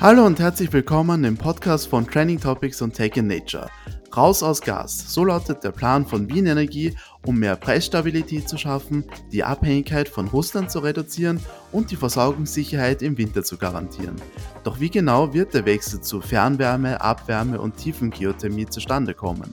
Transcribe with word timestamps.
Hallo 0.00 0.24
und 0.24 0.38
herzlich 0.38 0.72
willkommen 0.72 1.24
im 1.24 1.36
Podcast 1.36 1.88
von 1.88 2.06
Training 2.06 2.38
Topics 2.38 2.80
und 2.82 2.92
Tech 2.92 3.16
in 3.16 3.26
Nature. 3.26 3.68
Raus 4.16 4.44
aus 4.44 4.60
Gas, 4.60 5.12
so 5.12 5.24
lautet 5.24 5.64
der 5.64 5.72
Plan 5.72 6.06
von 6.06 6.28
Wien 6.28 6.46
Energie, 6.46 6.94
um 7.26 7.36
mehr 7.36 7.56
Preisstabilität 7.56 8.48
zu 8.48 8.56
schaffen, 8.56 9.02
die 9.32 9.42
Abhängigkeit 9.42 10.08
von 10.08 10.28
Russland 10.28 10.70
zu 10.70 10.78
reduzieren 10.78 11.40
und 11.72 11.90
die 11.90 11.96
Versorgungssicherheit 11.96 13.02
im 13.02 13.18
Winter 13.18 13.42
zu 13.42 13.56
garantieren. 13.56 14.14
Doch 14.62 14.78
wie 14.78 14.88
genau 14.88 15.34
wird 15.34 15.52
der 15.52 15.64
Wechsel 15.64 16.00
zu 16.00 16.20
Fernwärme, 16.20 17.00
Abwärme 17.00 17.60
und 17.60 17.76
Tiefengeothermie 17.76 18.66
zustande 18.66 19.14
kommen? 19.14 19.52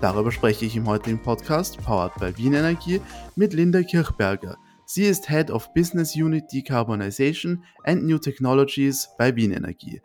Darüber 0.00 0.30
spreche 0.30 0.66
ich 0.66 0.76
im 0.76 0.86
heutigen 0.86 1.20
Podcast, 1.20 1.78
powered 1.82 2.14
by 2.14 2.38
Wien 2.38 2.54
Energie, 2.54 3.00
mit 3.34 3.54
Linda 3.54 3.82
Kirchberger. 3.82 4.56
Sie 4.92 5.04
ist 5.04 5.28
Head 5.28 5.52
of 5.52 5.72
Business 5.72 6.16
Unit 6.16 6.52
Decarbonization 6.52 7.62
and 7.84 8.02
New 8.02 8.18
Technologies 8.18 9.08
bei 9.16 9.36
Wien 9.36 9.52
Energie. 9.52 10.02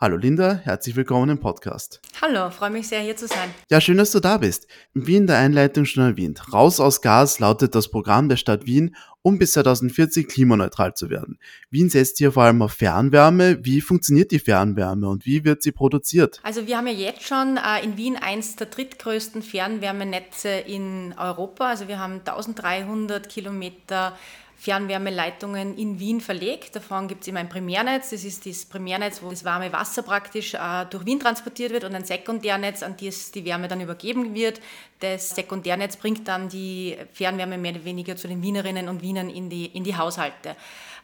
Hallo 0.00 0.16
Linda, 0.16 0.60
herzlich 0.62 0.94
willkommen 0.94 1.28
im 1.28 1.40
Podcast. 1.40 2.00
Hallo, 2.22 2.50
freue 2.50 2.70
mich 2.70 2.86
sehr 2.86 3.00
hier 3.00 3.16
zu 3.16 3.26
sein. 3.26 3.52
Ja, 3.68 3.80
schön, 3.80 3.96
dass 3.96 4.12
du 4.12 4.20
da 4.20 4.38
bist. 4.38 4.68
Wie 4.94 5.16
in 5.16 5.26
der 5.26 5.38
Einleitung 5.38 5.86
schon 5.86 6.04
erwähnt, 6.04 6.52
Raus 6.52 6.78
aus 6.78 7.02
Gas 7.02 7.40
lautet 7.40 7.74
das 7.74 7.90
Programm 7.90 8.28
der 8.28 8.36
Stadt 8.36 8.64
Wien, 8.64 8.94
um 9.22 9.40
bis 9.40 9.54
2040 9.54 10.28
klimaneutral 10.28 10.94
zu 10.94 11.10
werden. 11.10 11.40
Wien 11.70 11.90
setzt 11.90 12.18
hier 12.18 12.30
vor 12.30 12.44
allem 12.44 12.62
auf 12.62 12.74
Fernwärme. 12.74 13.64
Wie 13.64 13.80
funktioniert 13.80 14.30
die 14.30 14.38
Fernwärme 14.38 15.08
und 15.08 15.26
wie 15.26 15.44
wird 15.44 15.64
sie 15.64 15.72
produziert? 15.72 16.38
Also 16.44 16.68
wir 16.68 16.76
haben 16.76 16.86
ja 16.86 16.92
jetzt 16.92 17.24
schon 17.24 17.56
äh, 17.56 17.82
in 17.82 17.96
Wien 17.96 18.14
eins 18.14 18.54
der 18.54 18.68
drittgrößten 18.68 19.42
Fernwärmenetze 19.42 20.48
in 20.48 21.12
Europa. 21.18 21.70
Also 21.70 21.88
wir 21.88 21.98
haben 21.98 22.20
1300 22.24 23.28
Kilometer 23.28 24.16
Fernwärmeleitungen 24.60 25.78
in 25.78 26.00
Wien 26.00 26.20
verlegt. 26.20 26.74
Davon 26.74 27.06
gibt 27.06 27.22
es 27.22 27.28
immer 27.28 27.38
ein 27.38 27.48
Primärnetz. 27.48 28.10
Das 28.10 28.24
ist 28.24 28.44
das 28.44 28.64
Primärnetz, 28.64 29.22
wo 29.22 29.30
das 29.30 29.44
warme 29.44 29.72
Wasser 29.72 30.02
praktisch 30.02 30.54
äh, 30.54 30.84
durch 30.90 31.06
Wien 31.06 31.20
transportiert 31.20 31.72
wird 31.72 31.84
und 31.84 31.94
ein 31.94 32.04
Sekundärnetz, 32.04 32.82
an 32.82 32.96
das 33.00 33.30
die 33.30 33.44
Wärme 33.44 33.68
dann 33.68 33.80
übergeben 33.80 34.34
wird. 34.34 34.60
Das 34.98 35.30
Sekundärnetz 35.30 35.96
bringt 35.96 36.26
dann 36.26 36.48
die 36.48 36.96
Fernwärme 37.12 37.56
mehr 37.56 37.70
oder 37.70 37.84
weniger 37.84 38.16
zu 38.16 38.26
den 38.26 38.42
Wienerinnen 38.42 38.88
und 38.88 39.00
Wienern 39.00 39.30
in 39.30 39.48
die, 39.48 39.66
in 39.66 39.84
die 39.84 39.96
Haushalte. 39.96 40.56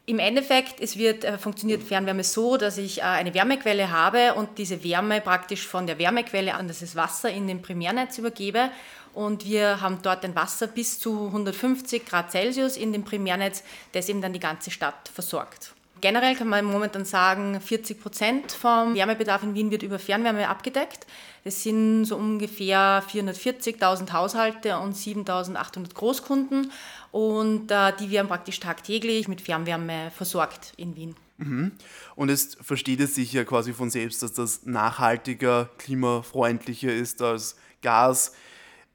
Im 0.07 0.19
Endeffekt, 0.19 0.81
es 0.81 0.99
wird, 0.99 1.25
äh, 1.25 1.39
funktioniert 1.39 1.85
Fernwärme 1.85 2.25
so, 2.25 2.57
dass 2.57 2.77
ich 2.77 2.99
äh, 2.99 3.03
eine 3.03 3.35
Wärmequelle 3.35 3.93
habe 3.93 4.35
und 4.35 4.59
diese 4.59 4.83
Wärme 4.83 5.21
praktisch 5.21 5.65
von 5.65 5.87
der 5.87 6.01
Wärmequelle 6.01 6.55
an 6.55 6.67
das 6.67 6.97
Wasser 6.97 7.31
in 7.31 7.47
den 7.47 7.63
Primärnetz 7.63 8.19
übergebe 8.19 8.71
und 9.15 9.45
wir 9.45 9.81
haben 9.81 10.01
dort 10.03 10.25
ein 10.25 10.35
Wasser 10.35 10.67
bis 10.67 10.99
zu 10.99 11.27
150 11.27 12.05
Grad 12.05 12.31
Celsius 12.31 12.77
in 12.77 12.93
dem 12.93 13.05
Primärnetz, 13.05 13.63
das 13.93 14.09
eben 14.09 14.21
dann 14.21 14.33
die 14.33 14.41
ganze 14.41 14.71
Stadt 14.71 15.09
versorgt. 15.13 15.75
Generell 16.01 16.35
kann 16.35 16.49
man 16.49 16.67
momentan 16.67 17.07
sagen, 17.07 17.59
40 17.61 17.99
Prozent 17.99 18.53
vom 18.53 18.95
Wärmebedarf 18.95 19.43
in 19.43 19.55
Wien 19.55 19.71
wird 19.71 19.83
über 19.83 19.99
Fernwärme 19.99 20.49
abgedeckt. 20.49 21.07
Das 21.45 21.63
sind 21.63 22.05
so 22.05 22.17
ungefähr 22.17 23.03
440.000 23.11 24.13
Haushalte 24.13 24.79
und 24.79 24.95
7.800 24.95 25.95
Großkunden 25.95 26.71
und 27.11 27.71
äh, 27.71 27.93
die 27.99 28.11
werden 28.11 28.29
praktisch 28.29 28.61
tagtäglich 28.61 29.29
mit 29.29 29.41
Fernwärme 29.41 30.11
versorgt 30.15 30.75
in 30.77 30.95
Wien. 30.97 31.17
Mhm. 31.39 31.73
Und 32.17 32.29
es 32.29 32.57
versteht 32.61 33.01
es 33.01 33.15
sich 33.15 33.33
ja 33.33 33.45
quasi 33.45 33.73
von 33.73 33.91
selbst, 33.91 34.23
dass 34.23 34.33
das 34.35 34.67
nachhaltiger, 34.67 35.71
klimafreundlicher 35.79 36.93
ist 36.93 37.23
als 37.23 37.57
Gas. 37.83 38.35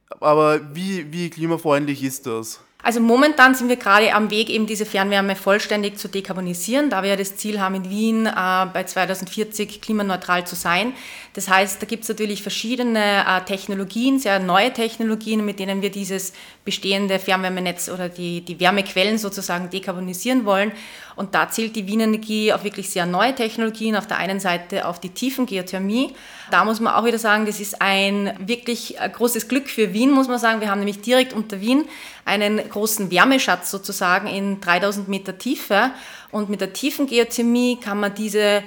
Aber 0.10 0.76
wie, 0.76 1.12
wie 1.12 1.30
klimafreundlich 1.30 2.04
ist 2.04 2.26
das? 2.26 2.60
Also 2.82 3.02
momentan 3.02 3.56
sind 3.56 3.68
wir 3.68 3.76
gerade 3.76 4.14
am 4.14 4.32
Weg, 4.32 4.50
eben 4.50 4.66
diese 4.66 4.86
Fernwärme 4.86 5.36
vollständig 5.36 5.98
zu 5.98 6.08
dekarbonisieren, 6.08 6.90
da 6.90 7.04
wir 7.04 7.10
ja 7.10 7.16
das 7.18 7.36
Ziel 7.36 7.60
haben, 7.60 7.76
in 7.76 7.90
Wien 7.90 8.26
äh, 8.26 8.32
bei 8.74 8.86
2040 8.86 9.82
klimaneutral 9.82 10.48
zu 10.48 10.56
sein. 10.56 10.94
Das 11.34 11.50
heißt, 11.50 11.82
da 11.82 11.86
gibt 11.86 12.04
es 12.04 12.10
natürlich 12.10 12.42
verschiedene 12.42 13.26
äh, 13.28 13.42
Technologien, 13.42 14.18
sehr 14.18 14.40
neue 14.40 14.72
Technologien, 14.72 15.44
mit 15.44 15.60
denen 15.60 15.82
wir 15.82 15.92
dieses 15.92 16.32
bestehende 16.64 17.20
Fernwärmenetz 17.20 17.90
oder 17.90 18.08
die, 18.08 18.42
die 18.42 18.62
Wärmequellen 18.62 19.18
sozusagen 19.18 19.70
dekarbonisieren 19.70 20.46
wollen. 20.46 20.72
Und 21.18 21.36
da 21.36 21.50
zählt 21.50 21.76
die 21.76 21.86
Wien 21.86 22.00
Energie 22.00 22.54
auf 22.54 22.64
wirklich 22.64 22.90
sehr 22.90 23.06
neue 23.06 23.36
Technologien. 23.36 23.98
Auf 23.98 24.08
der 24.08 24.18
einen 24.18 24.40
Seite 24.40 24.88
auf 24.88 25.02
die 25.02 25.10
Tiefengeothermie. 25.10 26.14
Da 26.50 26.64
muss 26.64 26.80
man 26.80 26.94
auch 26.94 27.04
wieder 27.04 27.20
sagen, 27.20 27.46
das 27.46 27.60
ist 27.60 27.82
ein 27.82 28.34
wirklich 28.40 28.98
äh, 29.00 29.10
großes 29.10 29.50
Glück 29.50 29.68
für 29.68 29.94
Wien, 29.94 30.12
muss 30.12 30.30
man 30.30 30.40
sagen. 30.40 30.62
Wir 30.62 30.72
haben 30.72 30.80
nämlich 30.80 31.02
direkt 31.02 31.34
unter 31.34 31.60
Wien 31.60 31.86
einen 32.30 32.70
großen 32.70 33.12
Wärmeschatz 33.12 33.72
sozusagen 33.72 34.28
in 34.28 34.62
3000 34.62 35.10
Meter 35.10 35.38
Tiefe. 35.38 35.92
Und 36.32 36.50
mit 36.50 36.62
der 36.62 36.74
Tiefengeothermie 36.74 37.80
kann 37.82 38.00
man 38.00 38.14
diese 38.14 38.64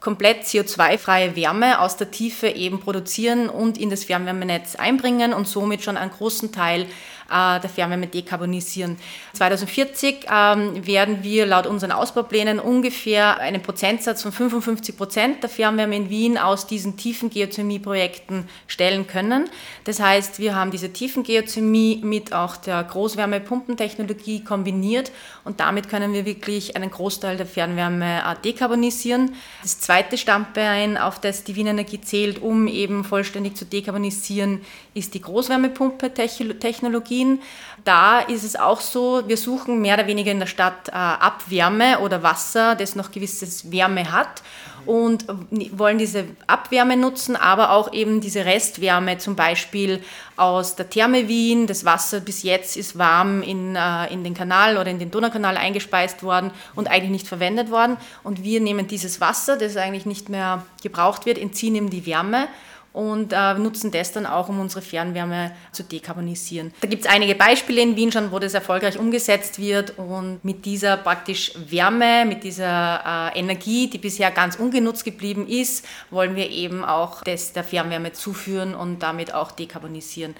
komplett 0.00 0.44
CO2-freie 0.44 1.34
Wärme 1.34 1.80
aus 1.80 1.96
der 1.96 2.10
Tiefe 2.10 2.48
eben 2.48 2.78
produzieren 2.80 3.48
und 3.48 3.78
in 3.78 3.90
das 3.90 4.04
Fernwärmenetz 4.04 4.76
einbringen 4.76 5.32
und 5.32 5.48
somit 5.48 5.82
schon 5.82 5.96
einen 5.96 6.12
großen 6.12 6.52
Teil 6.52 6.86
der 7.28 7.68
Fernwärme 7.68 8.06
dekarbonisieren. 8.06 8.96
2040 9.34 10.26
ähm, 10.32 10.86
werden 10.86 11.22
wir 11.22 11.44
laut 11.44 11.66
unseren 11.66 11.92
Ausbauplänen 11.92 12.58
ungefähr 12.58 13.38
einen 13.38 13.60
Prozentsatz 13.60 14.22
von 14.22 14.32
55 14.32 14.96
Prozent 14.96 15.42
der 15.42 15.50
Fernwärme 15.50 15.96
in 15.96 16.08
Wien 16.08 16.38
aus 16.38 16.66
diesen 16.66 16.96
tiefen 16.96 17.28
Geothermie-Projekten 17.28 18.48
stellen 18.66 19.06
können. 19.06 19.50
Das 19.84 20.00
heißt, 20.00 20.38
wir 20.38 20.56
haben 20.56 20.70
diese 20.70 20.92
tiefen 20.92 21.22
Geothermie 21.22 22.00
mit 22.02 22.32
auch 22.32 22.56
der 22.56 22.82
Großwärmepumpentechnologie 22.84 24.42
kombiniert 24.42 25.12
und 25.44 25.60
damit 25.60 25.90
können 25.90 26.14
wir 26.14 26.24
wirklich 26.24 26.76
einen 26.76 26.90
Großteil 26.90 27.36
der 27.36 27.46
Fernwärme 27.46 28.20
äh, 28.20 28.36
dekarbonisieren. 28.42 29.34
Das 29.62 29.80
zweite 29.80 30.16
Standbein, 30.16 30.96
auf 30.96 31.20
das 31.20 31.44
die 31.44 31.56
Wien 31.56 31.66
Energie 31.66 32.00
zählt, 32.00 32.40
um 32.40 32.68
eben 32.68 33.04
vollständig 33.04 33.56
zu 33.56 33.66
dekarbonisieren, 33.66 34.62
ist 34.94 35.12
die 35.14 35.20
Großwärmepumpe-Technologie. 35.20 37.17
Wien. 37.18 37.40
Da 37.84 38.20
ist 38.20 38.44
es 38.44 38.56
auch 38.56 38.80
so, 38.80 39.22
wir 39.26 39.36
suchen 39.36 39.80
mehr 39.80 39.94
oder 39.94 40.06
weniger 40.06 40.30
in 40.30 40.40
der 40.40 40.46
Stadt 40.46 40.88
äh, 40.88 40.92
Abwärme 40.92 42.00
oder 42.00 42.22
Wasser, 42.22 42.74
das 42.74 42.96
noch 42.96 43.10
gewisses 43.10 43.70
Wärme 43.70 44.12
hat 44.12 44.42
und 44.86 45.26
wollen 45.72 45.98
diese 45.98 46.24
Abwärme 46.46 46.96
nutzen, 46.96 47.36
aber 47.36 47.70
auch 47.72 47.92
eben 47.92 48.20
diese 48.20 48.44
Restwärme, 48.44 49.18
zum 49.18 49.36
Beispiel 49.36 50.02
aus 50.36 50.76
der 50.76 50.88
Therme 50.88 51.28
Wien. 51.28 51.66
Das 51.66 51.84
Wasser 51.84 52.20
bis 52.20 52.42
jetzt 52.42 52.76
ist 52.76 52.98
warm 52.98 53.42
in, 53.42 53.76
äh, 53.76 54.12
in 54.12 54.24
den 54.24 54.34
Kanal 54.34 54.76
oder 54.78 54.90
in 54.90 54.98
den 54.98 55.10
Donaukanal 55.10 55.56
eingespeist 55.56 56.22
worden 56.22 56.52
und 56.74 56.88
eigentlich 56.88 57.10
nicht 57.10 57.28
verwendet 57.28 57.70
worden. 57.70 57.96
Und 58.22 58.44
wir 58.44 58.60
nehmen 58.60 58.86
dieses 58.86 59.20
Wasser, 59.20 59.56
das 59.56 59.76
eigentlich 59.76 60.06
nicht 60.06 60.28
mehr 60.28 60.64
gebraucht 60.82 61.26
wird, 61.26 61.38
entziehen 61.38 61.74
ihm 61.74 61.90
die 61.90 62.06
Wärme 62.06 62.48
und 62.98 63.32
äh, 63.32 63.54
nutzen 63.54 63.92
das 63.92 64.10
dann 64.10 64.26
auch, 64.26 64.48
um 64.48 64.58
unsere 64.58 64.82
Fernwärme 64.82 65.52
zu 65.70 65.84
dekarbonisieren. 65.84 66.74
Da 66.80 66.88
gibt 66.88 67.04
es 67.04 67.08
einige 67.08 67.36
Beispiele 67.36 67.80
in 67.80 67.94
Wien 67.94 68.10
schon, 68.10 68.32
wo 68.32 68.40
das 68.40 68.54
erfolgreich 68.54 68.98
umgesetzt 68.98 69.60
wird 69.60 69.96
und 69.98 70.44
mit 70.44 70.64
dieser 70.64 70.96
praktisch 70.96 71.52
Wärme, 71.68 72.24
mit 72.26 72.42
dieser 72.42 73.30
äh, 73.32 73.38
Energie, 73.38 73.88
die 73.88 73.98
bisher 73.98 74.32
ganz 74.32 74.56
ungenutzt 74.56 75.04
geblieben 75.04 75.46
ist, 75.46 75.86
wollen 76.10 76.34
wir 76.34 76.50
eben 76.50 76.84
auch 76.84 77.22
das 77.22 77.52
der 77.52 77.62
Fernwärme 77.62 78.14
zuführen 78.14 78.74
und 78.74 79.00
damit 79.00 79.32
auch 79.32 79.52
dekarbonisieren. 79.52 80.34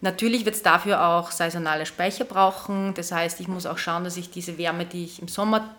Natürlich 0.00 0.46
wird 0.46 0.54
es 0.54 0.62
dafür 0.62 1.06
auch 1.06 1.30
saisonale 1.30 1.84
Speicher 1.84 2.24
brauchen. 2.24 2.94
Das 2.94 3.12
heißt, 3.12 3.38
ich 3.40 3.48
muss 3.48 3.66
auch 3.66 3.76
schauen, 3.76 4.04
dass 4.04 4.16
ich 4.16 4.30
diese 4.30 4.56
Wärme, 4.56 4.86
die 4.86 5.04
ich 5.04 5.20
im 5.20 5.28
Sommer 5.28 5.74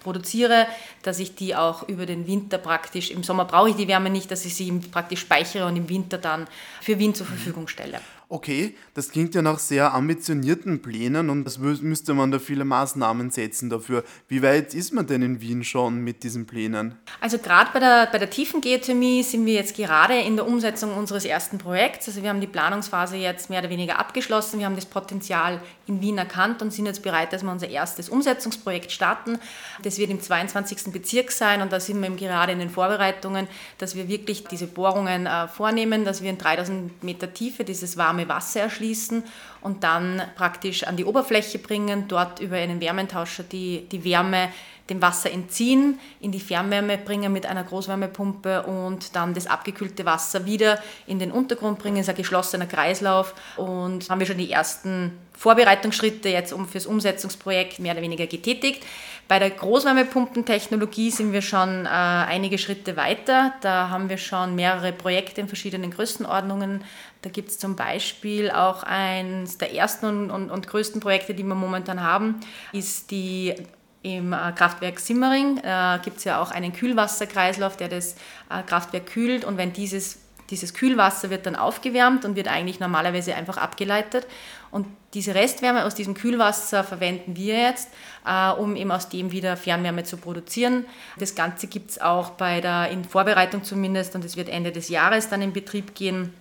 produziere, 0.00 0.66
dass 1.02 1.18
ich 1.18 1.34
die 1.34 1.54
auch 1.54 1.88
über 1.88 2.06
den 2.06 2.26
Winter 2.26 2.58
praktisch, 2.58 3.10
im 3.10 3.22
Sommer 3.22 3.44
brauche 3.44 3.70
ich 3.70 3.76
die 3.76 3.88
Wärme 3.88 4.10
nicht, 4.10 4.30
dass 4.30 4.44
ich 4.44 4.54
sie 4.54 4.70
praktisch 4.72 5.20
speichere 5.20 5.66
und 5.66 5.76
im 5.76 5.88
Winter 5.88 6.18
dann 6.18 6.46
für 6.80 6.98
Wien 6.98 7.14
zur 7.14 7.26
Verfügung 7.26 7.68
stelle. 7.68 8.00
Okay, 8.30 8.74
das 8.92 9.10
klingt 9.10 9.34
ja 9.34 9.40
nach 9.40 9.58
sehr 9.58 9.94
ambitionierten 9.94 10.82
Plänen 10.82 11.30
und 11.30 11.44
das 11.44 11.56
müsste 11.56 12.12
man 12.12 12.30
da 12.30 12.38
viele 12.38 12.66
Maßnahmen 12.66 13.30
setzen 13.30 13.70
dafür. 13.70 14.04
Wie 14.28 14.42
weit 14.42 14.74
ist 14.74 14.92
man 14.92 15.06
denn 15.06 15.22
in 15.22 15.40
Wien 15.40 15.64
schon 15.64 16.04
mit 16.04 16.22
diesen 16.24 16.46
Plänen? 16.46 16.94
Also 17.22 17.38
gerade 17.38 17.70
bei 17.72 17.80
der, 17.80 18.06
bei 18.12 18.18
der 18.18 18.28
tiefen 18.28 18.60
Geothermie 18.60 19.22
sind 19.22 19.46
wir 19.46 19.54
jetzt 19.54 19.74
gerade 19.74 20.20
in 20.20 20.36
der 20.36 20.46
Umsetzung 20.46 20.94
unseres 20.94 21.24
ersten 21.24 21.56
Projekts. 21.56 22.06
Also 22.06 22.22
wir 22.22 22.28
haben 22.28 22.42
die 22.42 22.46
Planungsphase 22.46 23.16
jetzt 23.16 23.48
mehr 23.48 23.60
oder 23.60 23.70
weniger 23.70 23.98
abgeschlossen. 23.98 24.58
Wir 24.58 24.66
haben 24.66 24.76
das 24.76 24.84
Potenzial 24.84 25.62
in 25.86 26.02
Wien 26.02 26.18
erkannt 26.18 26.60
und 26.60 26.70
sind 26.70 26.84
jetzt 26.84 27.02
bereit, 27.02 27.32
dass 27.32 27.42
wir 27.42 27.50
unser 27.50 27.70
erstes 27.70 28.10
Umsetzungsprojekt 28.10 28.92
starten. 28.92 29.38
Das 29.82 29.96
wird 29.96 30.10
im 30.10 30.20
22. 30.20 30.92
Bezirk 30.92 31.30
sein 31.30 31.62
und 31.62 31.72
da 31.72 31.80
sind 31.80 32.02
wir 32.02 32.10
gerade 32.10 32.52
in 32.52 32.58
den 32.58 32.68
Vorbereitungen, 32.68 33.48
dass 33.78 33.96
wir 33.96 34.06
wirklich 34.06 34.44
diese 34.44 34.66
Bohrungen 34.66 35.24
äh, 35.24 35.48
vornehmen, 35.48 36.04
dass 36.04 36.22
wir 36.22 36.28
in 36.28 36.36
3000 36.36 37.02
Meter 37.02 37.32
Tiefe 37.32 37.64
dieses 37.64 37.96
warme 37.96 38.17
warme 38.18 38.28
Wasser 38.28 38.60
erschließen 38.60 39.22
und 39.60 39.84
dann 39.84 40.22
praktisch 40.36 40.84
an 40.84 40.96
die 40.96 41.04
Oberfläche 41.04 41.58
bringen, 41.58 42.06
dort 42.08 42.40
über 42.40 42.56
einen 42.56 42.80
Wärmentauscher 42.80 43.44
die, 43.44 43.88
die 43.90 44.04
Wärme 44.04 44.50
dem 44.90 45.02
Wasser 45.02 45.30
entziehen, 45.30 46.00
in 46.20 46.32
die 46.32 46.40
Fernwärme 46.40 46.96
bringen 46.96 47.30
mit 47.30 47.44
einer 47.44 47.62
Großwärmepumpe 47.62 48.62
und 48.62 49.14
dann 49.14 49.34
das 49.34 49.46
abgekühlte 49.46 50.06
Wasser 50.06 50.46
wieder 50.46 50.78
in 51.06 51.18
den 51.18 51.30
Untergrund 51.30 51.78
bringen. 51.78 51.98
Das 51.98 52.06
ist 52.06 52.10
ein 52.10 52.16
geschlossener 52.16 52.66
Kreislauf 52.66 53.34
und 53.58 54.08
haben 54.08 54.18
wir 54.18 54.26
schon 54.26 54.38
die 54.38 54.50
ersten 54.50 55.12
Vorbereitungsschritte 55.34 56.30
jetzt 56.30 56.52
um 56.52 56.66
fürs 56.66 56.86
Umsetzungsprojekt 56.86 57.80
mehr 57.80 57.92
oder 57.92 58.02
weniger 58.02 58.26
getätigt. 58.26 58.82
Bei 59.28 59.38
der 59.38 59.50
Großwärmepumpentechnologie 59.50 61.10
sind 61.10 61.34
wir 61.34 61.42
schon 61.42 61.84
äh, 61.84 61.88
einige 61.88 62.56
Schritte 62.56 62.96
weiter. 62.96 63.52
Da 63.60 63.90
haben 63.90 64.08
wir 64.08 64.16
schon 64.16 64.54
mehrere 64.54 64.90
Projekte 64.90 65.42
in 65.42 65.48
verschiedenen 65.48 65.90
Größenordnungen. 65.90 66.82
Da 67.22 67.30
gibt 67.30 67.50
es 67.50 67.58
zum 67.58 67.74
Beispiel 67.74 68.50
auch 68.50 68.84
eines 68.84 69.58
der 69.58 69.74
ersten 69.74 70.06
und, 70.06 70.30
und, 70.30 70.50
und 70.50 70.66
größten 70.66 71.00
Projekte, 71.00 71.34
die 71.34 71.42
wir 71.42 71.54
momentan 71.54 72.02
haben, 72.02 72.40
ist 72.72 73.10
die 73.10 73.54
im 74.02 74.32
äh, 74.32 74.52
Kraftwerk 74.52 75.00
Simmering 75.00 75.58
äh, 75.58 75.98
gibt 76.04 76.18
es 76.18 76.24
ja 76.24 76.40
auch 76.40 76.50
einen 76.50 76.72
Kühlwasserkreislauf, 76.72 77.76
der 77.76 77.88
das 77.88 78.14
äh, 78.48 78.62
Kraftwerk 78.64 79.06
kühlt 79.06 79.44
und 79.44 79.58
wenn 79.58 79.72
dieses, 79.72 80.20
dieses 80.50 80.72
Kühlwasser 80.72 81.30
wird 81.30 81.46
dann 81.46 81.56
aufgewärmt 81.56 82.24
und 82.24 82.36
wird 82.36 82.46
eigentlich 82.46 82.78
normalerweise 82.78 83.34
einfach 83.34 83.56
abgeleitet 83.56 84.26
und 84.70 84.86
diese 85.14 85.34
Restwärme 85.34 85.84
aus 85.84 85.94
diesem 85.94 86.14
Kühlwasser 86.14 86.84
verwenden 86.84 87.34
wir 87.34 87.58
jetzt, 87.58 87.88
äh, 88.26 88.50
um 88.50 88.76
eben 88.76 88.92
aus 88.92 89.08
dem 89.08 89.32
wieder 89.32 89.56
Fernwärme 89.56 90.04
zu 90.04 90.16
produzieren. 90.16 90.84
Das 91.18 91.34
Ganze 91.34 91.66
gibt 91.66 91.90
es 91.90 92.00
auch 92.00 92.30
bei 92.30 92.60
der, 92.60 92.90
in 92.90 93.04
Vorbereitung 93.04 93.64
zumindest 93.64 94.14
und 94.14 94.24
es 94.24 94.36
wird 94.36 94.48
Ende 94.48 94.70
des 94.70 94.90
Jahres 94.90 95.28
dann 95.28 95.42
in 95.42 95.52
Betrieb 95.52 95.94
gehen. 95.94 96.32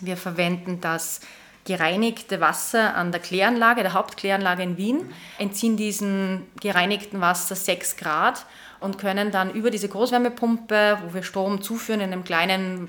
Wir 0.00 0.16
verwenden 0.16 0.80
das 0.80 1.20
gereinigte 1.64 2.40
Wasser 2.40 2.94
an 2.94 3.12
der 3.12 3.20
Kläranlage, 3.20 3.82
der 3.82 3.92
Hauptkläranlage 3.92 4.62
in 4.62 4.76
Wien, 4.78 5.12
entziehen 5.38 5.76
diesem 5.76 6.46
gereinigten 6.60 7.20
Wasser 7.20 7.54
6 7.54 7.96
Grad 7.98 8.46
und 8.80 8.98
können 8.98 9.30
dann 9.30 9.50
über 9.52 9.70
diese 9.70 9.88
Großwärmepumpe, 9.88 10.98
wo 11.04 11.14
wir 11.14 11.22
Strom 11.22 11.60
zuführen 11.60 12.00
in 12.00 12.12
einem 12.12 12.24
kleinen 12.24 12.88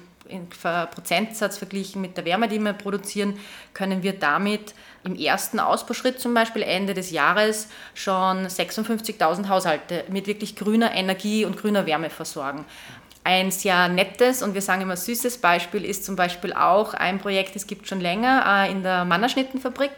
Prozentsatz 0.92 1.58
verglichen 1.58 2.02
mit 2.02 2.16
der 2.16 2.24
Wärme, 2.24 2.48
die 2.48 2.60
wir 2.60 2.74
produzieren, 2.74 3.38
können 3.74 4.04
wir 4.04 4.14
damit 4.14 4.76
im 5.04 5.16
ersten 5.16 5.60
Ausbauschritt 5.60 6.20
zum 6.20 6.34
Beispiel 6.34 6.62
Ende 6.62 6.94
des 6.94 7.12
Jahres 7.12 7.68
schon 7.96 8.46
56.000 8.46 9.50
Haushalte 9.50 10.06
mit 10.10 10.28
wirklich 10.28 10.56
grüner 10.56 10.94
Energie 10.94 11.46
und 11.46 11.58
grüner 11.58 11.86
Wärme 11.86 12.10
versorgen. 12.10 12.66
Ein 13.30 13.52
sehr 13.52 13.90
nettes 13.90 14.42
und 14.42 14.56
wir 14.56 14.62
sagen 14.64 14.82
immer 14.82 14.98
süßes 14.98 15.38
Beispiel 15.38 15.86
ist 15.86 16.04
zum 16.04 16.16
Beispiel 16.16 16.52
auch 16.52 16.96
ein 16.96 17.20
Projekt, 17.20 17.54
das 17.54 17.68
gibt 17.68 17.88
schon 17.88 18.02
länger 18.02 18.66
äh, 18.66 18.72
in 18.72 18.82
der 18.82 19.06
Mannerschnittenfabrik. 19.06 19.92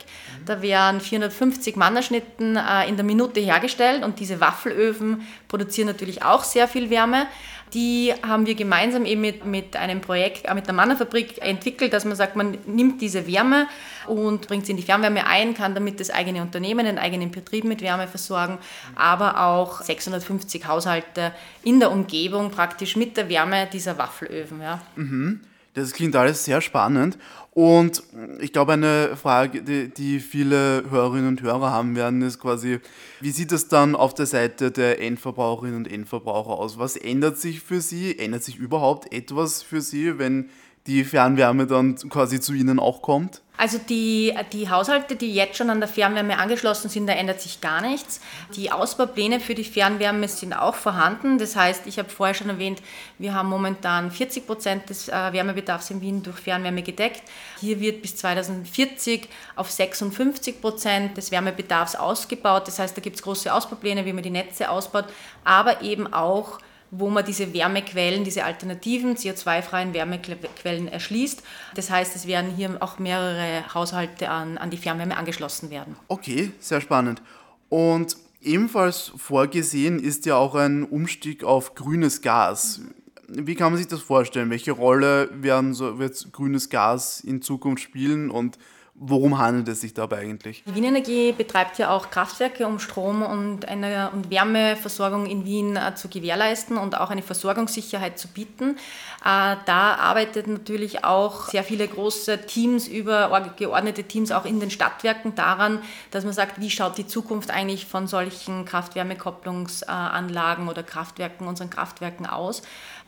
Da 0.45 0.61
werden 0.61 0.99
450 0.99 1.77
Mannerschnitten 1.77 2.57
äh, 2.57 2.89
in 2.89 2.97
der 2.97 3.05
Minute 3.05 3.39
hergestellt 3.39 4.03
und 4.03 4.19
diese 4.19 4.41
Waffelöfen 4.41 5.25
produzieren 5.47 5.87
natürlich 5.87 6.23
auch 6.23 6.43
sehr 6.43 6.67
viel 6.67 6.89
Wärme. 6.89 7.25
Die 7.73 8.13
haben 8.21 8.45
wir 8.45 8.56
gemeinsam 8.56 9.06
eben 9.06 9.21
mit, 9.21 9.45
mit 9.45 9.75
einem 9.75 10.01
Projekt, 10.01 10.45
äh, 10.45 10.53
mit 10.53 10.68
der 10.68 10.73
Mannerfabrik 10.73 11.41
entwickelt, 11.41 11.94
dass 11.94 12.06
man 12.06 12.15
sagt, 12.15 12.35
man 12.35 12.57
nimmt 12.65 13.01
diese 13.01 13.27
Wärme 13.27 13.68
und 14.07 14.47
bringt 14.47 14.65
sie 14.65 14.71
in 14.71 14.77
die 14.77 14.83
Fernwärme 14.83 15.25
ein, 15.25 15.53
kann 15.53 15.73
damit 15.73 16.00
das 16.00 16.09
eigene 16.09 16.41
Unternehmen, 16.41 16.85
den 16.85 16.97
eigenen 16.97 17.31
Betrieb 17.31 17.63
mit 17.63 17.81
Wärme 17.81 18.07
versorgen, 18.07 18.57
aber 18.95 19.39
auch 19.41 19.81
650 19.81 20.68
Haushalte 20.68 21.31
in 21.63 21.79
der 21.79 21.91
Umgebung 21.91 22.51
praktisch 22.51 22.95
mit 22.95 23.15
der 23.15 23.29
Wärme 23.29 23.68
dieser 23.71 23.97
Waffelöfen. 23.97 24.62
Ja. 24.62 24.81
Mhm. 24.95 25.41
Das 25.73 25.94
klingt 25.94 26.15
alles 26.15 26.44
sehr 26.44 26.62
spannend. 26.62 27.18
Und 27.53 28.03
ich 28.39 28.53
glaube, 28.53 28.73
eine 28.73 29.18
Frage, 29.18 29.62
die, 29.62 29.89
die, 29.89 30.19
viele 30.21 30.89
Hörerinnen 30.89 31.27
und 31.27 31.41
Hörer 31.41 31.71
haben 31.71 31.95
werden, 31.97 32.21
ist 32.21 32.39
quasi, 32.39 32.79
wie 33.19 33.31
sieht 33.31 33.51
es 33.51 33.68
dann 33.68 33.95
auf 33.95 34.13
der 34.13 34.25
Seite 34.25 34.71
der 34.71 35.01
Endverbraucherinnen 35.01 35.75
und 35.75 35.91
Endverbraucher 35.91 36.51
aus? 36.51 36.77
Was 36.77 36.95
ändert 36.95 37.38
sich 37.38 37.59
für 37.59 37.81
sie? 37.81 38.18
Ändert 38.18 38.44
sich 38.44 38.57
überhaupt 38.57 39.13
etwas 39.13 39.63
für 39.63 39.81
sie, 39.81 40.18
wenn 40.18 40.50
die 40.87 41.03
Fernwärme 41.03 41.67
dann 41.67 41.95
quasi 42.09 42.39
zu 42.39 42.53
ihnen 42.53 42.79
auch 42.79 43.01
kommt? 43.01 43.41
Also 43.61 43.77
die, 43.77 44.33
die 44.53 44.71
Haushalte, 44.71 45.15
die 45.15 45.35
jetzt 45.35 45.55
schon 45.55 45.69
an 45.69 45.79
der 45.79 45.87
Fernwärme 45.87 46.39
angeschlossen 46.39 46.89
sind, 46.89 47.05
da 47.05 47.13
ändert 47.13 47.41
sich 47.41 47.61
gar 47.61 47.79
nichts. 47.81 48.19
Die 48.55 48.71
Ausbaupläne 48.71 49.39
für 49.39 49.53
die 49.53 49.63
Fernwärme 49.63 50.27
sind 50.27 50.53
auch 50.53 50.73
vorhanden. 50.73 51.37
Das 51.37 51.55
heißt, 51.55 51.85
ich 51.85 51.99
habe 51.99 52.09
vorher 52.09 52.33
schon 52.33 52.49
erwähnt, 52.49 52.81
wir 53.19 53.35
haben 53.35 53.49
momentan 53.49 54.09
40 54.09 54.47
Prozent 54.47 54.89
des 54.89 55.09
äh, 55.09 55.33
Wärmebedarfs 55.33 55.91
in 55.91 56.01
Wien 56.01 56.23
durch 56.23 56.37
Fernwärme 56.37 56.81
gedeckt. 56.81 57.21
Hier 57.59 57.79
wird 57.79 58.01
bis 58.01 58.15
2040 58.15 59.29
auf 59.55 59.69
56 59.69 60.59
Prozent 60.59 61.15
des 61.15 61.31
Wärmebedarfs 61.31 61.95
ausgebaut. 61.95 62.67
Das 62.67 62.79
heißt, 62.79 62.97
da 62.97 63.01
gibt 63.01 63.17
es 63.17 63.21
große 63.21 63.53
Ausbaupläne, 63.53 64.05
wie 64.05 64.13
man 64.13 64.23
die 64.23 64.31
Netze 64.31 64.71
ausbaut, 64.71 65.05
aber 65.43 65.83
eben 65.83 66.11
auch 66.11 66.57
wo 66.91 67.09
man 67.09 67.25
diese 67.25 67.53
Wärmequellen, 67.53 68.25
diese 68.25 68.43
alternativen 68.43 69.15
CO2-freien 69.15 69.93
Wärmequellen 69.93 70.89
erschließt. 70.89 71.41
Das 71.73 71.89
heißt, 71.89 72.15
es 72.15 72.27
werden 72.27 72.51
hier 72.51 72.77
auch 72.81 72.99
mehrere 72.99 73.73
Haushalte 73.73 74.29
an, 74.29 74.57
an 74.57 74.69
die 74.69 74.77
Fernwärme 74.77 75.15
angeschlossen 75.15 75.69
werden. 75.69 75.95
Okay, 76.09 76.51
sehr 76.59 76.81
spannend. 76.81 77.21
Und 77.69 78.17
ebenfalls 78.41 79.13
vorgesehen 79.15 79.99
ist 79.99 80.25
ja 80.25 80.35
auch 80.35 80.55
ein 80.55 80.83
Umstieg 80.83 81.45
auf 81.45 81.75
grünes 81.75 82.21
Gas. 82.21 82.81
Wie 83.29 83.55
kann 83.55 83.71
man 83.71 83.77
sich 83.77 83.88
das 83.88 84.01
vorstellen? 84.01 84.49
Welche 84.49 84.73
Rolle 84.73 85.29
werden 85.33 85.73
so, 85.73 85.97
wird 85.97 86.33
grünes 86.33 86.69
Gas 86.69 87.21
in 87.21 87.41
Zukunft 87.41 87.81
spielen 87.81 88.29
und 88.29 88.57
Worum 88.93 89.39
handelt 89.39 89.69
es 89.69 89.81
sich 89.81 89.93
dabei 89.93 90.19
eigentlich? 90.19 90.63
Die 90.67 90.75
Wien 90.75 90.83
Energie 90.83 91.31
betreibt 91.31 91.79
ja 91.79 91.91
auch 91.91 92.11
Kraftwerke, 92.11 92.67
um 92.67 92.77
Strom 92.77 93.23
und, 93.23 93.67
eine, 93.67 94.11
und 94.11 94.29
Wärmeversorgung 94.29 95.25
in 95.25 95.45
Wien 95.45 95.77
äh, 95.77 95.95
zu 95.95 96.09
gewährleisten 96.09 96.77
und 96.77 96.99
auch 96.99 97.09
eine 97.09 97.21
Versorgungssicherheit 97.21 98.19
zu 98.19 98.27
bieten. 98.27 98.75
Äh, 99.23 99.55
da 99.65 99.95
arbeiten 99.95 100.53
natürlich 100.53 101.05
auch 101.05 101.47
sehr 101.47 101.63
viele 101.63 101.88
große 101.88 102.45
Teams, 102.45 102.88
übergeordnete 102.88 104.03
Teams 104.03 104.31
auch 104.31 104.45
in 104.45 104.59
den 104.59 104.69
Stadtwerken 104.69 105.35
daran, 105.35 105.79
dass 106.11 106.25
man 106.25 106.33
sagt, 106.33 106.59
wie 106.59 106.69
schaut 106.69 106.97
die 106.97 107.07
Zukunft 107.07 107.49
eigentlich 107.49 107.85
von 107.85 108.07
solchen 108.07 108.65
Kraft-Wärme-Kopplungsanlagen 108.65 110.67
oder 110.67 110.83
Kraftwerken, 110.83 111.47
unseren 111.47 111.69
Kraftwerken 111.69 112.25
aus. 112.25 112.61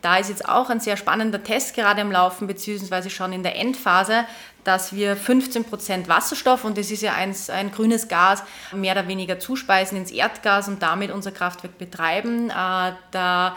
Da 0.04 0.18
ist 0.18 0.28
jetzt 0.28 0.46
auch 0.46 0.68
ein 0.68 0.80
sehr 0.80 0.98
spannender 0.98 1.42
Test 1.42 1.74
gerade 1.74 2.02
am 2.02 2.12
Laufen, 2.12 2.46
beziehungsweise 2.46 3.08
schon 3.08 3.32
in 3.32 3.42
der 3.42 3.56
Endphase, 3.56 4.26
dass 4.62 4.94
wir 4.94 5.16
15 5.16 5.64
Prozent 5.64 6.08
Wasserstoff, 6.08 6.64
und 6.64 6.76
das 6.76 6.90
ist 6.90 7.00
ja 7.00 7.14
ein, 7.14 7.34
ein 7.48 7.72
grünes 7.72 8.06
Gas, 8.06 8.42
mehr 8.70 8.92
oder 8.92 9.08
weniger 9.08 9.38
zuspeisen 9.38 9.96
ins 9.96 10.10
Erdgas 10.10 10.68
und 10.68 10.82
damit 10.82 11.10
unser 11.10 11.32
Kraftwerk 11.32 11.78
betreiben. 11.78 12.50
Äh, 12.50 12.92
da 13.12 13.56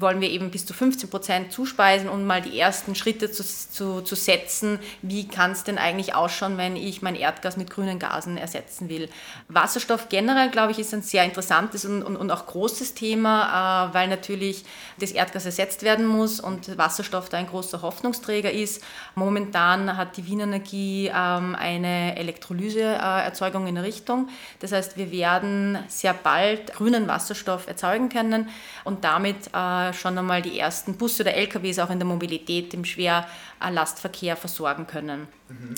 wollen 0.00 0.20
wir 0.20 0.30
eben 0.30 0.50
bis 0.50 0.66
zu 0.66 0.74
15 0.74 1.10
Prozent 1.10 1.52
zuspeisen, 1.52 2.08
um 2.08 2.24
mal 2.24 2.42
die 2.42 2.58
ersten 2.58 2.94
Schritte 2.94 3.30
zu, 3.30 3.44
zu, 3.44 4.00
zu 4.02 4.14
setzen. 4.14 4.78
Wie 5.02 5.28
kann 5.28 5.52
es 5.52 5.64
denn 5.64 5.78
eigentlich 5.78 6.14
ausschauen, 6.14 6.58
wenn 6.58 6.76
ich 6.76 7.02
mein 7.02 7.14
Erdgas 7.14 7.56
mit 7.56 7.70
grünen 7.70 7.98
Gasen 7.98 8.36
ersetzen 8.36 8.88
will? 8.88 9.08
Wasserstoff 9.48 10.08
generell, 10.08 10.50
glaube 10.50 10.72
ich, 10.72 10.78
ist 10.78 10.94
ein 10.94 11.02
sehr 11.02 11.24
interessantes 11.24 11.84
und, 11.84 12.02
und, 12.02 12.16
und 12.16 12.30
auch 12.30 12.46
großes 12.46 12.94
Thema, 12.94 13.88
äh, 13.90 13.94
weil 13.94 14.08
natürlich 14.08 14.64
das 14.98 15.12
Erdgas 15.12 15.46
ersetzt 15.46 15.82
werden 15.82 16.06
muss 16.06 16.40
und 16.40 16.76
Wasserstoff 16.78 17.28
da 17.28 17.38
ein 17.38 17.46
großer 17.46 17.82
Hoffnungsträger 17.82 18.50
ist. 18.50 18.82
Momentan 19.14 19.96
hat 19.96 20.16
die 20.16 20.26
Wien 20.26 20.40
Energie 20.40 21.10
ähm, 21.14 21.54
eine 21.54 22.16
Elektrolyseerzeugung 22.16 23.66
in 23.66 23.78
Richtung. 23.78 24.28
Das 24.60 24.72
heißt, 24.72 24.96
wir 24.96 25.10
werden 25.10 25.78
sehr 25.88 26.14
bald 26.14 26.72
grünen 26.74 27.08
Wasserstoff 27.08 27.66
erzeugen 27.66 28.08
können 28.08 28.48
und 28.84 29.04
damit 29.04 29.48
äh, 29.54 29.87
schon 29.92 30.18
einmal 30.18 30.42
die 30.42 30.58
ersten 30.58 30.94
Busse 30.94 31.22
oder 31.22 31.34
LKWs 31.34 31.78
auch 31.78 31.90
in 31.90 31.98
der 31.98 32.06
Mobilität 32.06 32.74
im 32.74 32.84
Schwerlastverkehr 32.84 34.36
versorgen 34.36 34.86
können. 34.86 35.28
Mhm. 35.48 35.74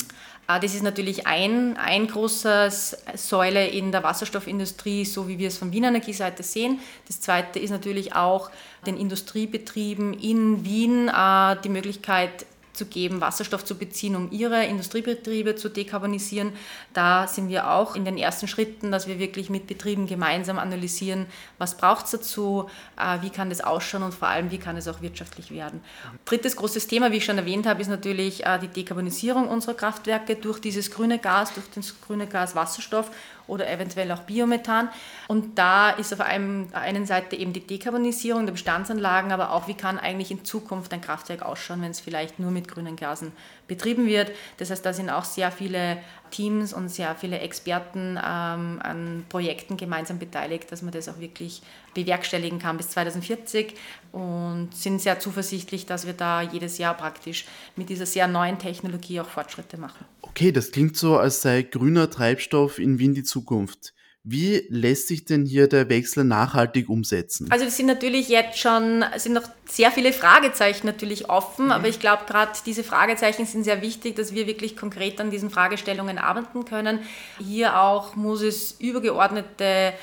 Das 0.59 0.75
ist 0.75 0.83
natürlich 0.83 1.29
ein, 1.29 1.77
ein 1.77 2.09
großer 2.09 2.71
Säule 2.71 3.69
in 3.69 3.93
der 3.93 4.03
Wasserstoffindustrie, 4.03 5.05
so 5.05 5.29
wie 5.29 5.39
wir 5.39 5.47
es 5.47 5.59
von 5.59 5.71
Wien 5.71 5.85
Energieseite 5.85 6.43
sehen. 6.43 6.81
Das 7.07 7.21
zweite 7.21 7.61
ist 7.61 7.71
natürlich 7.71 8.17
auch 8.17 8.51
den 8.85 8.97
Industriebetrieben 8.97 10.13
in 10.15 10.65
Wien 10.65 11.09
äh, 11.09 11.57
die 11.63 11.69
Möglichkeit 11.69 12.47
zu 12.81 12.87
geben, 12.87 13.21
Wasserstoff 13.21 13.63
zu 13.63 13.77
beziehen, 13.77 14.17
um 14.17 14.33
ihre 14.33 14.65
Industriebetriebe 14.65 15.55
zu 15.55 15.69
dekarbonisieren. 15.69 16.55
Da 16.95 17.27
sind 17.27 17.51
wir 17.51 17.71
auch 17.71 17.95
in 17.95 18.07
den 18.07 18.17
ersten 18.17 18.49
Schritten, 18.49 18.91
dass 18.91 19.07
wir 19.07 19.19
wirklich 19.19 19.51
mit 19.51 19.67
Betrieben 19.67 20.07
gemeinsam 20.07 20.59
analysieren, 20.59 21.27
was 21.59 21.77
braucht 21.77 22.07
es 22.07 22.13
dazu, 22.13 22.71
äh, 22.97 23.21
wie 23.21 23.29
kann 23.29 23.51
das 23.51 23.61
ausschauen 23.61 24.03
und 24.03 24.15
vor 24.15 24.29
allem, 24.29 24.51
wie 24.51 24.57
kann 24.57 24.79
es 24.79 24.89
auch 24.89 25.03
wirtschaftlich 25.03 25.51
werden. 25.51 25.83
Drittes 26.25 26.57
großes 26.57 26.87
Thema, 26.87 27.13
wie 27.13 27.19
ich 27.19 27.25
schon 27.27 27.37
erwähnt 27.37 27.67
habe, 27.67 27.83
ist 27.83 27.89
natürlich 27.89 28.47
äh, 28.47 28.59
die 28.59 28.69
Dekarbonisierung 28.69 29.49
unserer 29.49 29.75
Kraftwerke 29.75 30.37
durch 30.37 30.59
dieses 30.59 30.91
grüne 30.91 31.19
Gas, 31.19 31.53
durch 31.53 31.67
das 31.75 32.01
grüne 32.01 32.27
Gas 32.27 32.55
Wasserstoff 32.55 33.11
oder 33.51 33.69
eventuell 33.71 34.11
auch 34.13 34.21
Biomethan. 34.21 34.89
Und 35.29 35.59
da 35.59 35.91
ist 35.91 36.13
auf 36.13 36.21
einem, 36.21 36.69
einen 36.73 37.05
Seite 37.05 37.37
eben 37.37 37.53
die 37.53 37.67
Dekarbonisierung 37.67 38.47
der 38.47 38.53
Bestandsanlagen, 38.53 39.33
aber 39.33 39.53
auch, 39.53 39.69
wie 39.69 39.75
kann 39.75 39.99
eigentlich 39.99 40.31
in 40.31 40.45
Zukunft 40.45 40.93
ein 40.93 41.01
Kraftwerk 41.01 41.43
ausschauen, 41.43 41.83
wenn 41.83 41.91
es 41.91 42.01
vielleicht 42.01 42.39
nur 42.39 42.51
mit 42.51 42.69
grünen 42.69 42.97
Gasen 42.97 43.33
betrieben 43.67 44.07
wird. 44.07 44.33
Das 44.57 44.71
heißt, 44.71 44.85
da 44.85 44.93
sind 44.93 45.11
auch 45.11 45.25
sehr 45.25 45.53
viele 45.53 45.99
Teams 46.31 46.73
und 46.73 46.89
sehr 46.89 47.15
viele 47.15 47.39
Experten 47.41 48.17
ähm, 48.17 48.81
an 48.83 49.25
Projekten 49.29 49.77
gemeinsam 49.77 50.19
beteiligt, 50.19 50.71
dass 50.73 50.83
man 50.83 50.93
das 50.93 51.09
auch 51.09 51.19
wirklich 51.19 51.63
bewerkstelligen 51.95 52.59
kann 52.59 52.77
bis 52.77 52.91
2040 52.91 53.75
und 54.13 54.71
sind 54.75 55.01
sehr 55.01 55.19
zuversichtlich, 55.19 55.87
dass 55.87 56.07
wir 56.07 56.13
da 56.13 56.43
jedes 56.43 56.79
Jahr 56.79 56.95
praktisch 56.95 57.47
mit 57.77 57.89
dieser 57.89 58.07
sehr 58.07 58.29
neuen 58.29 58.59
Technologie 58.59 59.21
auch 59.21 59.29
Fortschritte 59.29 59.77
machen. 59.77 60.05
Okay, 60.31 60.53
das 60.53 60.71
klingt 60.71 60.97
so, 60.97 61.19
als 61.19 61.43
sei 61.43 61.63
grüner 61.63 62.09
Treibstoff 62.09 62.79
in 62.79 62.99
Wien 62.99 63.15
die 63.15 63.25
Zukunft. 63.25 63.93
Wie 64.23 64.67
lässt 64.69 65.09
sich 65.09 65.25
denn 65.25 65.45
hier 65.45 65.67
der 65.67 65.89
Wechsel 65.89 66.25
nachhaltig 66.25 66.89
umsetzen? 66.89 67.47
Also 67.51 67.65
es 67.65 67.77
sind 67.77 67.87
natürlich 67.87 68.29
jetzt 68.29 68.59
schon, 68.59 69.03
sind 69.17 69.33
noch 69.33 69.49
sehr 69.65 69.91
viele 69.91 70.13
Fragezeichen 70.13 70.87
natürlich 70.87 71.31
offen, 71.31 71.67
mhm. 71.67 71.73
aber 71.73 71.89
ich 71.89 72.01
glaube 72.01 72.25
gerade 72.27 72.53
diese 72.67 72.85
Fragezeichen 72.85 73.47
sind 73.47 73.65
sehr 73.65 73.81
wichtig, 73.81 74.17
dass 74.17 74.35
wir 74.35 74.47
wirklich 74.47 74.77
konkret 74.77 75.21
an 75.21 75.31
diesen 75.31 75.49
Fragestellungen 75.49 76.19
arbeiten 76.19 76.67
können. 76.67 77.01
Hier 77.39 77.81
auch 77.81 78.15
muss 78.15 78.43
es 78.43 78.73
übergeordnete 78.79 79.95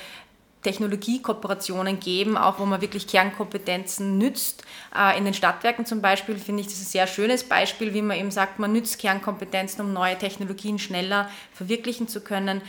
Technologiekooperationen 0.62 2.00
geben, 2.00 2.36
auch 2.36 2.58
wo 2.58 2.66
man 2.66 2.80
wirklich 2.80 3.06
Kernkompetenzen 3.06 4.18
nützt. 4.18 4.64
Äh, 4.96 5.16
in 5.16 5.24
den 5.24 5.34
Stadtwerken 5.34 5.86
zum 5.86 6.02
Beispiel 6.02 6.36
finde 6.36 6.62
ich 6.62 6.66
das 6.66 6.80
ein 6.80 6.86
sehr 6.86 7.06
schönes 7.06 7.44
Beispiel, 7.44 7.94
wie 7.94 8.02
man 8.02 8.16
eben 8.16 8.30
sagt, 8.30 8.58
man 8.58 8.72
nützt 8.72 8.98
Kernkompetenzen, 8.98 9.84
um 9.84 9.92
neue 9.92 10.18
Technologien 10.18 10.78
schneller 10.78 11.30
verwirklichen 11.52 12.08
zu 12.08 12.20
können. 12.20 12.62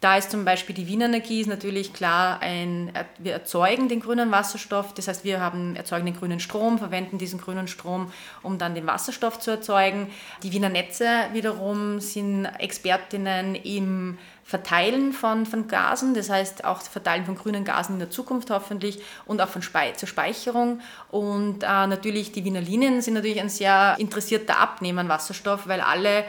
Da 0.00 0.16
ist 0.16 0.30
zum 0.30 0.46
Beispiel 0.46 0.74
die 0.74 0.86
Wiener 0.86 1.04
Energie 1.04 1.42
ist 1.42 1.46
natürlich 1.46 1.92
klar, 1.92 2.40
ein, 2.40 2.90
wir 3.18 3.34
erzeugen 3.34 3.88
den 3.90 4.00
grünen 4.00 4.30
Wasserstoff, 4.30 4.94
das 4.94 5.08
heißt 5.08 5.24
wir 5.24 5.40
haben, 5.40 5.76
erzeugen 5.76 6.06
den 6.06 6.16
grünen 6.16 6.40
Strom, 6.40 6.78
verwenden 6.78 7.18
diesen 7.18 7.38
grünen 7.38 7.68
Strom, 7.68 8.10
um 8.42 8.56
dann 8.56 8.74
den 8.74 8.86
Wasserstoff 8.86 9.40
zu 9.40 9.50
erzeugen. 9.50 10.10
Die 10.42 10.52
Wiener 10.52 10.70
Netze 10.70 11.06
wiederum 11.34 12.00
sind 12.00 12.46
Expertinnen 12.46 13.54
im 13.56 14.16
Verteilen 14.42 15.12
von, 15.12 15.46
von 15.46 15.68
Gasen, 15.68 16.14
das 16.14 16.28
heißt 16.28 16.64
auch 16.64 16.82
Verteilen 16.82 17.24
von 17.24 17.36
grünen 17.36 17.64
Gasen 17.64 17.94
in 17.94 17.98
der 18.00 18.10
Zukunft 18.10 18.50
hoffentlich 18.50 19.00
und 19.26 19.40
auch 19.40 19.48
von 19.48 19.62
Spei 19.62 19.92
zur 19.92 20.08
Speicherung. 20.08 20.80
Und 21.10 21.62
äh, 21.62 21.86
natürlich 21.86 22.32
die 22.32 22.44
Wiener 22.44 22.60
Linien 22.60 23.00
sind 23.00 23.14
natürlich 23.14 23.40
ein 23.40 23.48
sehr 23.48 23.94
interessierter 23.98 24.58
Abnehmer 24.58 25.02
an 25.02 25.08
Wasserstoff, 25.08 25.68
weil 25.68 25.80
alle 25.80 26.24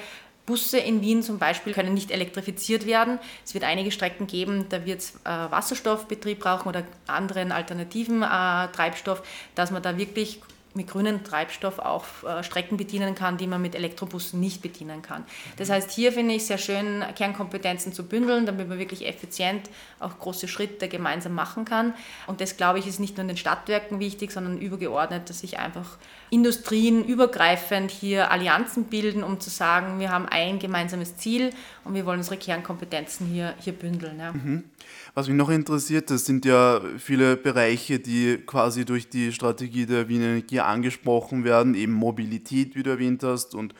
Busse 0.45 0.79
in 0.79 1.01
Wien 1.01 1.23
zum 1.23 1.39
Beispiel 1.39 1.73
können 1.73 1.93
nicht 1.93 2.11
elektrifiziert 2.11 2.85
werden. 2.85 3.19
Es 3.45 3.53
wird 3.53 3.63
einige 3.63 3.91
Strecken 3.91 4.27
geben, 4.27 4.65
da 4.69 4.85
wird 4.85 4.99
es 4.99 5.15
äh, 5.23 5.29
Wasserstoffbetrieb 5.29 6.39
brauchen 6.39 6.67
oder 6.67 6.83
anderen 7.07 7.51
alternativen 7.51 8.23
äh, 8.23 8.67
Treibstoff, 8.71 9.23
dass 9.55 9.71
man 9.71 9.83
da 9.83 9.97
wirklich 9.97 10.41
mit 10.73 10.87
grünem 10.87 11.23
Treibstoff 11.23 11.79
auch 11.79 12.05
äh, 12.23 12.43
Strecken 12.43 12.77
bedienen 12.77 13.15
kann, 13.15 13.37
die 13.37 13.47
man 13.47 13.61
mit 13.61 13.75
Elektrobussen 13.75 14.39
nicht 14.39 14.61
bedienen 14.61 15.01
kann. 15.01 15.25
Das 15.57 15.69
heißt, 15.69 15.91
hier 15.91 16.11
finde 16.11 16.33
ich 16.35 16.45
sehr 16.45 16.57
schön, 16.57 17.03
Kernkompetenzen 17.15 17.93
zu 17.93 18.07
bündeln, 18.07 18.45
damit 18.45 18.69
man 18.69 18.79
wirklich 18.79 19.05
effizient 19.07 19.69
auch 19.99 20.17
große 20.19 20.47
Schritte 20.47 20.87
gemeinsam 20.87 21.33
machen 21.33 21.65
kann. 21.65 21.93
Und 22.27 22.41
das, 22.41 22.57
glaube 22.57 22.79
ich, 22.79 22.87
ist 22.87 22.99
nicht 22.99 23.17
nur 23.17 23.23
in 23.23 23.29
den 23.29 23.37
Stadtwerken 23.37 23.99
wichtig, 23.99 24.31
sondern 24.31 24.59
übergeordnet, 24.59 25.29
dass 25.29 25.39
sich 25.39 25.59
einfach 25.59 25.97
Industrien 26.31 27.03
übergreifend 27.03 27.91
hier 27.91 28.31
Allianzen 28.31 28.85
bilden, 28.85 29.21
um 29.21 29.41
zu 29.41 29.49
sagen, 29.49 29.99
wir 29.99 30.11
haben 30.11 30.27
ein 30.27 30.59
gemeinsames 30.59 31.17
Ziel 31.17 31.51
und 31.83 31.93
wir 31.93 32.05
wollen 32.05 32.19
unsere 32.19 32.37
Kernkompetenzen 32.37 33.27
hier, 33.27 33.53
hier 33.59 33.73
bündeln. 33.73 34.17
Ja. 34.17 34.31
Mhm. 34.31 34.63
Was 35.13 35.27
mich 35.27 35.35
noch 35.35 35.49
interessiert, 35.49 36.09
das 36.09 36.25
sind 36.25 36.45
ja 36.45 36.79
viele 36.97 37.35
Bereiche, 37.35 37.99
die 37.99 38.37
quasi 38.45 38.85
durch 38.85 39.09
die 39.09 39.33
Strategie 39.33 39.85
der 39.85 40.07
Wiener 40.07 40.27
Energie 40.27 40.61
angesprochen 40.61 41.43
werden, 41.43 41.75
eben 41.75 41.91
Mobilität, 41.91 42.75
wie 42.75 42.83
du 42.83 42.91
erwähnt 42.91 43.23
hast, 43.23 43.53
und 43.53 43.75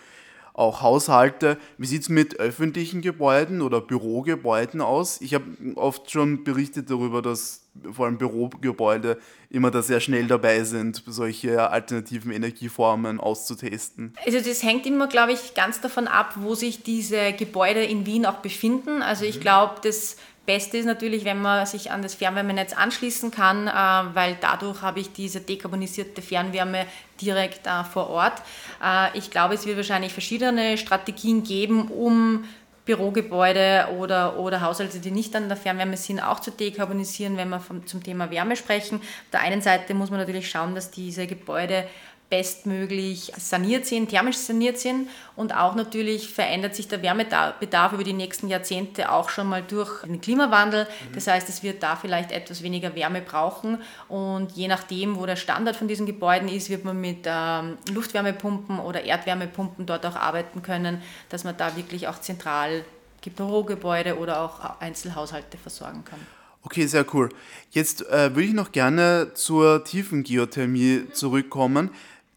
auch 0.53 0.81
Haushalte. 0.81 1.57
Wie 1.77 1.87
sieht 1.87 2.01
es 2.01 2.09
mit 2.09 2.37
öffentlichen 2.37 3.01
Gebäuden 3.01 3.61
oder 3.61 3.79
Bürogebäuden 3.79 4.81
aus? 4.81 5.21
Ich 5.21 5.33
habe 5.33 5.45
oft 5.75 6.11
schon 6.11 6.43
berichtet 6.43 6.89
darüber, 6.89 7.21
dass 7.21 7.60
vor 7.91 8.05
allem 8.05 8.17
Bürogebäude 8.17 9.17
immer 9.49 9.71
da 9.71 9.81
sehr 9.81 9.99
schnell 9.99 10.27
dabei 10.27 10.63
sind, 10.63 11.03
solche 11.05 11.69
alternativen 11.69 12.31
Energieformen 12.31 13.19
auszutesten. 13.19 14.13
Also 14.25 14.39
das 14.39 14.63
hängt 14.63 14.85
immer, 14.85 15.07
glaube 15.07 15.33
ich, 15.33 15.53
ganz 15.53 15.81
davon 15.81 16.07
ab, 16.07 16.33
wo 16.37 16.55
sich 16.55 16.83
diese 16.83 17.33
Gebäude 17.33 17.83
in 17.83 18.05
Wien 18.05 18.25
auch 18.25 18.37
befinden. 18.37 19.01
Also 19.01 19.25
ich 19.25 19.37
mhm. 19.37 19.41
glaube, 19.41 19.75
das 19.83 20.17
Beste 20.45 20.77
ist 20.77 20.85
natürlich, 20.85 21.23
wenn 21.23 21.41
man 21.41 21.65
sich 21.65 21.91
an 21.91 22.01
das 22.01 22.15
Fernwärmenetz 22.15 22.73
anschließen 22.73 23.31
kann, 23.31 23.67
äh, 23.67 24.15
weil 24.15 24.37
dadurch 24.41 24.81
habe 24.81 24.99
ich 24.99 25.13
diese 25.13 25.39
dekarbonisierte 25.39 26.21
Fernwärme 26.21 26.87
direkt 27.21 27.67
äh, 27.67 27.83
vor 27.83 28.09
Ort. 28.09 28.41
Äh, 28.83 29.17
ich 29.17 29.29
glaube, 29.29 29.53
es 29.53 29.65
wird 29.65 29.77
wahrscheinlich 29.77 30.11
verschiedene 30.11 30.77
Strategien 30.77 31.43
geben, 31.43 31.89
um 31.89 32.45
Bürogebäude 32.85 33.87
oder, 33.97 34.39
oder 34.39 34.61
Haushalte, 34.61 34.99
die 34.99 35.11
nicht 35.11 35.35
an 35.35 35.47
der 35.47 35.57
Fernwärme 35.57 35.97
sind, 35.97 36.19
auch 36.19 36.39
zu 36.39 36.51
dekarbonisieren, 36.51 37.37
wenn 37.37 37.49
wir 37.49 37.59
vom, 37.59 37.85
zum 37.85 38.01
Thema 38.01 38.31
Wärme 38.31 38.55
sprechen. 38.55 38.97
Auf 38.97 39.31
der 39.31 39.41
einen 39.41 39.61
Seite 39.61 39.93
muss 39.93 40.09
man 40.09 40.19
natürlich 40.19 40.49
schauen, 40.49 40.73
dass 40.73 40.89
diese 40.89 41.27
Gebäude 41.27 41.85
bestmöglich 42.31 43.31
saniert 43.37 43.85
sind, 43.85 44.09
thermisch 44.09 44.37
saniert 44.37 44.79
sind 44.79 45.09
und 45.35 45.53
auch 45.53 45.75
natürlich 45.75 46.33
verändert 46.33 46.73
sich 46.73 46.87
der 46.87 47.03
Wärmebedarf 47.03 47.93
über 47.93 48.05
die 48.05 48.13
nächsten 48.13 48.47
Jahrzehnte 48.47 49.11
auch 49.11 49.29
schon 49.29 49.47
mal 49.47 49.61
durch 49.61 50.01
den 50.03 50.21
Klimawandel. 50.21 50.85
Mhm. 50.85 51.13
Das 51.13 51.27
heißt, 51.27 51.49
es 51.49 51.61
wird 51.61 51.83
da 51.83 51.97
vielleicht 51.97 52.31
etwas 52.31 52.63
weniger 52.63 52.95
Wärme 52.95 53.21
brauchen 53.21 53.79
und 54.07 54.53
je 54.53 54.69
nachdem, 54.69 55.19
wo 55.19 55.25
der 55.25 55.35
Standard 55.35 55.75
von 55.75 55.89
diesen 55.89 56.05
Gebäuden 56.05 56.47
ist, 56.47 56.69
wird 56.69 56.85
man 56.85 56.99
mit 56.99 57.25
ähm, 57.25 57.77
Luftwärmepumpen 57.93 58.79
oder 58.79 59.03
Erdwärmepumpen 59.03 59.85
dort 59.85 60.05
auch 60.05 60.15
arbeiten 60.15 60.61
können, 60.61 61.01
dass 61.29 61.43
man 61.43 61.57
da 61.57 61.75
wirklich 61.75 62.07
auch 62.07 62.19
zentral 62.21 62.85
Bürogebäude 63.29 64.17
oder 64.17 64.41
auch 64.41 64.79
Einzelhaushalte 64.79 65.57
versorgen 65.57 66.03
kann. 66.03 66.19
Okay, 66.63 66.85
sehr 66.85 67.05
cool. 67.13 67.29
Jetzt 67.71 68.07
äh, 68.09 68.35
würde 68.35 68.43
ich 68.43 68.53
noch 68.53 68.71
gerne 68.71 69.31
zur 69.33 69.83
tiefen 69.83 70.23
Geothermie 70.23 71.07
zurückkommen. 71.11 71.89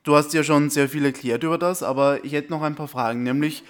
Du 0.04 0.14
hast 0.14 0.34
ja 0.34 0.44
schon 0.44 0.68
sehr 0.68 0.90
viel 0.90 1.04
erklärt 1.06 1.44
über 1.44 1.56
das, 1.56 1.82
aber 1.82 2.22
ich 2.24 2.34
hätte 2.34 2.50
noch 2.50 2.60
ein 2.60 2.74
paar 2.74 2.88
Fragen, 2.88 3.22
nämlich 3.22 3.64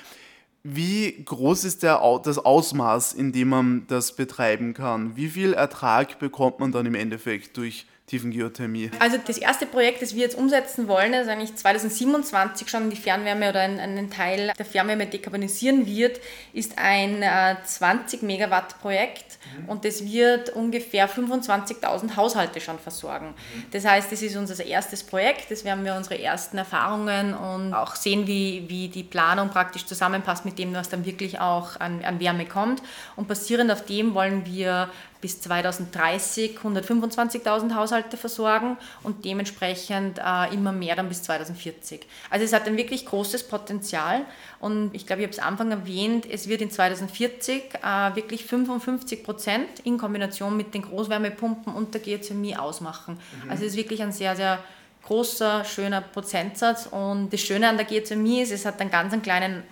wie 0.64 1.22
groß 1.24 1.62
ist 1.64 1.84
der, 1.84 2.00
das 2.24 2.38
Ausmaß, 2.38 3.12
in 3.12 3.30
dem 3.30 3.50
man 3.50 3.86
das 3.86 4.16
betreiben 4.16 4.74
kann? 4.74 5.14
Wie 5.14 5.28
viel 5.28 5.52
Ertrag 5.52 6.18
bekommt 6.18 6.58
man 6.58 6.72
dann 6.72 6.86
im 6.86 6.96
Endeffekt 6.96 7.56
durch 7.56 7.86
Tiefengeothermie? 8.06 8.90
Also 8.98 9.16
das 9.26 9.38
erste 9.38 9.64
Projekt, 9.64 10.02
das 10.02 10.14
wir 10.14 10.20
jetzt 10.20 10.36
umsetzen 10.36 10.88
wollen, 10.88 11.12
das 11.12 11.26
eigentlich 11.26 11.56
2027 11.56 12.68
schon 12.68 12.90
die 12.90 12.96
Fernwärme 12.96 13.48
oder 13.48 13.60
einen, 13.60 14.10
Teil 14.10 14.52
der 14.58 14.66
Fernwärme 14.66 15.06
dekarbonisieren 15.06 15.86
wird, 15.86 16.20
ist 16.52 16.76
ein 16.76 17.22
äh, 17.22 17.56
20 17.64 18.22
Megawatt 18.22 18.78
Projekt 18.82 19.38
mhm. 19.58 19.70
und 19.70 19.86
das 19.86 20.04
wird 20.04 20.50
ungefähr 20.50 21.08
25.000 21.08 22.16
Haushalte 22.16 22.60
schon 22.60 22.78
versorgen. 22.78 23.28
Mhm. 23.28 23.64
Das 23.70 23.86
heißt, 23.86 24.12
das 24.12 24.20
ist 24.20 24.36
unser 24.36 24.62
erstes 24.62 25.02
Projekt, 25.02 25.50
das 25.50 25.64
werden 25.64 25.82
wir 25.86 25.94
unsere 25.94 26.20
ersten 26.20 26.58
Erfahrungen 26.58 27.32
und 27.32 27.72
auch 27.72 27.96
sehen, 27.96 28.26
wie, 28.26 28.64
wie 28.68 28.88
die 28.88 29.02
Planung 29.02 29.48
praktisch 29.48 29.86
zusammenpasst 29.86 30.44
mit 30.44 30.58
dem, 30.58 30.74
was 30.74 30.90
dann 30.90 31.06
wirklich 31.06 31.40
auch 31.40 31.80
an, 31.80 32.04
an 32.04 32.20
Wärme 32.20 32.44
kommt. 32.44 32.82
Und 33.16 33.28
basierend 33.28 33.72
auf 33.72 33.86
dem 33.86 34.14
wollen 34.14 34.44
wir 34.44 34.90
bis 35.24 35.40
2030 35.40 36.58
125.000 36.58 37.74
Haushalte 37.74 38.18
versorgen 38.18 38.76
und 39.02 39.24
dementsprechend 39.24 40.18
äh, 40.18 40.52
immer 40.52 40.70
mehr 40.70 40.96
dann 40.96 41.08
bis 41.08 41.22
2040. 41.22 42.06
Also 42.28 42.44
es 42.44 42.52
hat 42.52 42.66
ein 42.66 42.76
wirklich 42.76 43.06
großes 43.06 43.44
Potenzial 43.44 44.26
und 44.60 44.94
ich 44.94 45.06
glaube, 45.06 45.22
ich 45.22 45.28
habe 45.28 45.32
es 45.34 45.38
am 45.38 45.54
Anfang 45.54 45.70
erwähnt, 45.70 46.26
es 46.30 46.46
wird 46.46 46.60
in 46.60 46.70
2040 46.70 47.72
äh, 47.82 48.14
wirklich 48.14 48.44
55 48.44 49.24
Prozent 49.24 49.80
in 49.84 49.96
Kombination 49.96 50.54
mit 50.58 50.74
den 50.74 50.82
Großwärmepumpen 50.82 51.72
und 51.72 51.94
der 51.94 52.02
Geothermie 52.02 52.56
ausmachen. 52.56 53.18
Mhm. 53.44 53.50
Also 53.50 53.64
es 53.64 53.70
ist 53.70 53.78
wirklich 53.78 54.02
ein 54.02 54.12
sehr, 54.12 54.36
sehr 54.36 54.58
großer, 55.06 55.64
schöner 55.64 56.02
Prozentsatz 56.02 56.84
und 56.84 57.32
das 57.32 57.40
Schöne 57.40 57.66
an 57.66 57.78
der 57.78 57.86
Geothermie 57.86 58.42
ist, 58.42 58.52
es 58.52 58.66
hat 58.66 58.78
einen 58.78 58.90
ganz 58.90 59.14
einen 59.14 59.22
kleinen 59.22 59.62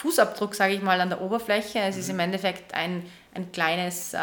Fußabdruck, 0.00 0.54
sage 0.54 0.74
ich 0.74 0.82
mal, 0.82 1.00
an 1.00 1.10
der 1.10 1.20
Oberfläche. 1.20 1.80
Es 1.80 1.96
ist 1.96 2.08
im 2.08 2.20
Endeffekt 2.20 2.72
ein 2.72 3.02
ein 3.34 3.52
kleines, 3.52 4.12
äh, 4.14 4.18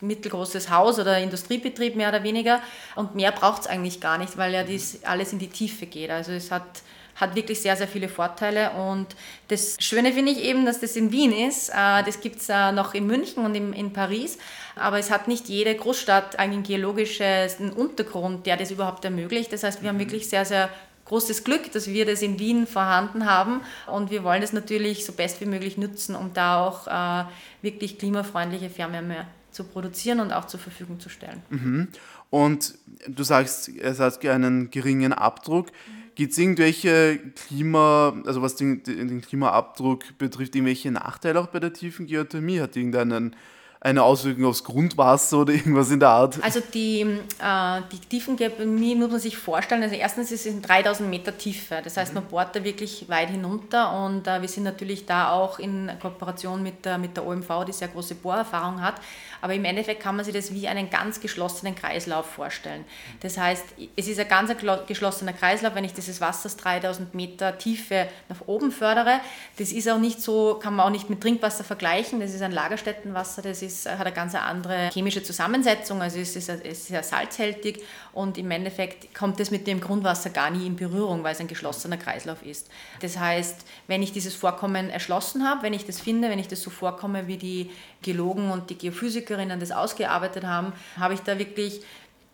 mittelgroßes 0.00 0.70
Haus 0.70 0.98
oder 0.98 1.18
Industriebetrieb 1.18 1.96
mehr 1.96 2.10
oder 2.10 2.22
weniger. 2.22 2.60
Und 2.94 3.14
mehr 3.14 3.32
braucht 3.32 3.62
es 3.62 3.66
eigentlich 3.66 4.00
gar 4.00 4.18
nicht, 4.18 4.36
weil 4.36 4.52
ja 4.52 4.62
dies 4.62 5.02
alles 5.04 5.32
in 5.32 5.38
die 5.38 5.48
Tiefe 5.48 5.86
geht. 5.86 6.10
Also 6.10 6.32
es 6.32 6.50
hat, 6.50 6.82
hat 7.14 7.34
wirklich 7.34 7.60
sehr, 7.60 7.76
sehr 7.76 7.88
viele 7.88 8.08
Vorteile. 8.10 8.72
Und 8.72 9.06
das 9.48 9.76
Schöne 9.80 10.12
finde 10.12 10.32
ich 10.32 10.42
eben, 10.42 10.66
dass 10.66 10.80
das 10.80 10.96
in 10.96 11.12
Wien 11.12 11.32
ist. 11.32 11.70
Äh, 11.70 12.02
das 12.04 12.20
gibt 12.20 12.40
es 12.40 12.48
äh, 12.50 12.72
noch 12.72 12.92
in 12.92 13.06
München 13.06 13.44
und 13.44 13.54
in, 13.54 13.72
in 13.72 13.92
Paris. 13.92 14.36
Aber 14.74 14.98
es 14.98 15.10
hat 15.10 15.28
nicht 15.28 15.48
jede 15.48 15.74
Großstadt 15.74 16.38
einen 16.38 16.62
geologischen 16.62 17.72
Untergrund, 17.72 18.44
der 18.44 18.58
das 18.58 18.70
überhaupt 18.70 19.04
ermöglicht. 19.06 19.50
Das 19.52 19.62
heißt, 19.62 19.80
wir 19.80 19.88
haben 19.88 19.96
mhm. 19.96 20.00
wirklich 20.00 20.28
sehr, 20.28 20.44
sehr 20.44 20.68
großes 21.06 21.44
Glück, 21.44 21.72
dass 21.72 21.88
wir 21.88 22.04
das 22.04 22.22
in 22.22 22.38
Wien 22.38 22.66
vorhanden 22.66 23.26
haben 23.26 23.60
und 23.86 24.10
wir 24.10 24.24
wollen 24.24 24.40
das 24.40 24.52
natürlich 24.52 25.04
so 25.04 25.12
best 25.12 25.40
wie 25.40 25.46
möglich 25.46 25.78
nutzen, 25.78 26.14
um 26.14 26.32
da 26.34 26.64
auch 26.64 26.86
äh, 26.86 27.24
wirklich 27.62 27.98
klimafreundliche 27.98 28.70
Fernwärme 28.70 29.26
zu 29.50 29.64
produzieren 29.64 30.20
und 30.20 30.32
auch 30.32 30.46
zur 30.46 30.60
Verfügung 30.60 31.00
zu 31.00 31.08
stellen. 31.08 31.42
Mhm. 31.48 31.88
Und 32.28 32.74
du 33.08 33.22
sagst, 33.22 33.70
es 33.80 34.00
hat 34.00 34.24
einen 34.26 34.70
geringen 34.70 35.12
Abdruck. 35.12 35.68
Gibt 36.14 36.32
es 36.32 36.38
irgendwelche 36.38 37.20
Klima, 37.34 38.20
also 38.26 38.42
was 38.42 38.56
den, 38.56 38.82
den 38.82 39.20
Klimaabdruck 39.20 40.18
betrifft, 40.18 40.54
irgendwelche 40.54 40.90
Nachteile 40.90 41.40
auch 41.40 41.48
bei 41.48 41.60
der 41.60 41.72
tiefen 41.72 42.06
Geothermie? 42.06 42.60
Hat 42.60 42.76
irgendeinen 42.76 43.36
eine 43.80 44.02
Auswirkung 44.02 44.46
aufs 44.46 44.64
Grundwasser 44.64 45.38
oder 45.38 45.52
irgendwas 45.52 45.90
in 45.90 46.00
der 46.00 46.08
Art? 46.08 46.42
Also 46.42 46.60
die, 46.72 47.00
äh, 47.00 47.80
die 47.92 47.98
Tiefengeothermie 47.98 48.94
muss 48.94 49.10
man 49.10 49.20
sich 49.20 49.36
vorstellen. 49.36 49.82
Also 49.82 49.94
erstens 49.94 50.32
ist 50.32 50.46
es 50.46 50.52
in 50.52 50.62
3000 50.62 51.08
Meter 51.08 51.36
Tiefe. 51.36 51.80
Das 51.84 51.96
heißt, 51.96 52.14
man 52.14 52.24
bohrt 52.24 52.56
da 52.56 52.64
wirklich 52.64 53.08
weit 53.08 53.30
hinunter 53.30 54.04
und 54.04 54.26
äh, 54.26 54.40
wir 54.40 54.48
sind 54.48 54.64
natürlich 54.64 55.06
da 55.06 55.30
auch 55.32 55.58
in 55.58 55.90
Kooperation 56.00 56.62
mit 56.62 56.84
der, 56.84 56.98
mit 56.98 57.16
der 57.16 57.26
OMV, 57.26 57.64
die 57.66 57.72
sehr 57.72 57.88
große 57.88 58.16
Bohrerfahrung 58.16 58.80
hat. 58.80 58.94
Aber 59.40 59.54
im 59.54 59.64
Endeffekt 59.64 60.02
kann 60.02 60.16
man 60.16 60.24
sich 60.24 60.34
das 60.34 60.52
wie 60.52 60.66
einen 60.66 60.90
ganz 60.90 61.20
geschlossenen 61.20 61.74
Kreislauf 61.74 62.26
vorstellen. 62.26 62.84
Das 63.20 63.38
heißt, 63.38 63.64
es 63.94 64.08
ist 64.08 64.18
ein 64.18 64.28
ganz 64.28 64.50
geschlossener 64.86 65.32
Kreislauf, 65.32 65.74
wenn 65.74 65.84
ich 65.84 65.92
dieses 65.92 66.20
Wasser 66.20 66.48
3000 66.48 67.14
Meter 67.14 67.58
Tiefe 67.58 68.08
nach 68.28 68.40
oben 68.46 68.72
fördere. 68.72 69.20
Das 69.58 69.72
ist 69.72 69.88
auch 69.88 69.98
nicht 69.98 70.20
so, 70.20 70.58
kann 70.60 70.74
man 70.74 70.86
auch 70.86 70.90
nicht 70.90 71.10
mit 71.10 71.20
Trinkwasser 71.20 71.64
vergleichen. 71.64 72.20
Das 72.20 72.32
ist 72.32 72.42
ein 72.42 72.52
Lagerstättenwasser, 72.52 73.42
das 73.42 73.62
ist, 73.62 73.65
hat 73.68 74.00
eine 74.00 74.12
ganz 74.12 74.34
andere 74.34 74.90
chemische 74.92 75.22
Zusammensetzung. 75.22 76.02
Also 76.02 76.18
es 76.18 76.36
ist, 76.36 76.48
es 76.48 76.60
ist 76.60 76.86
sehr 76.86 77.02
salzhältig 77.02 77.82
und 78.12 78.38
im 78.38 78.50
Endeffekt 78.50 79.14
kommt 79.14 79.40
es 79.40 79.50
mit 79.50 79.66
dem 79.66 79.80
Grundwasser 79.80 80.30
gar 80.30 80.50
nie 80.50 80.66
in 80.66 80.76
Berührung, 80.76 81.22
weil 81.22 81.32
es 81.32 81.40
ein 81.40 81.48
geschlossener 81.48 81.96
Kreislauf 81.96 82.42
ist. 82.42 82.68
Das 83.00 83.18
heißt, 83.18 83.64
wenn 83.86 84.02
ich 84.02 84.12
dieses 84.12 84.34
Vorkommen 84.34 84.90
erschlossen 84.90 85.48
habe, 85.48 85.62
wenn 85.62 85.72
ich 85.72 85.84
das 85.84 86.00
finde, 86.00 86.30
wenn 86.30 86.38
ich 86.38 86.48
das 86.48 86.62
so 86.62 86.70
vorkomme, 86.70 87.26
wie 87.26 87.36
die 87.36 87.70
Geologen 88.02 88.50
und 88.50 88.70
die 88.70 88.78
Geophysikerinnen 88.78 89.60
das 89.60 89.72
ausgearbeitet 89.72 90.44
haben, 90.44 90.72
habe 90.98 91.14
ich 91.14 91.20
da 91.20 91.38
wirklich 91.38 91.82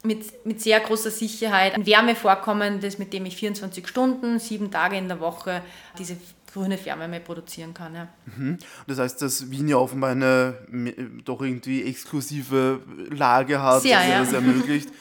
mit, 0.03 0.45
mit 0.45 0.61
sehr 0.61 0.81
großer 0.81 1.11
Sicherheit 1.11 1.75
ein 1.75 1.87
Wärmevorkommen, 1.87 2.81
das 2.81 2.99
mit 2.99 3.13
dem 3.13 3.27
ich 3.27 3.37
24 3.37 3.87
Stunden, 3.87 4.39
sieben 4.39 4.71
Tage 4.71 4.97
in 4.97 5.09
der 5.09 5.21
Woche 5.21 5.63
diese 5.99 6.17
grüne 6.53 6.79
Fernwärme 6.79 7.21
produzieren 7.21 7.75
kann. 7.75 7.95
Ja. 7.95 8.09
Mhm. 8.37 8.59
Das 8.87 8.99
heißt, 8.99 9.23
dass 9.23 9.51
Wien 9.51 9.69
ja 9.69 9.77
offenbar 9.77 10.11
eine 10.11 10.55
doch 11.25 11.41
irgendwie 11.43 11.83
exklusive 11.85 12.81
Lage 13.11 13.63
hat, 13.63 13.83
sehr, 13.83 14.03
die 14.03 14.11
ja. 14.11 14.21
das 14.21 14.33
ermöglicht. 14.33 14.89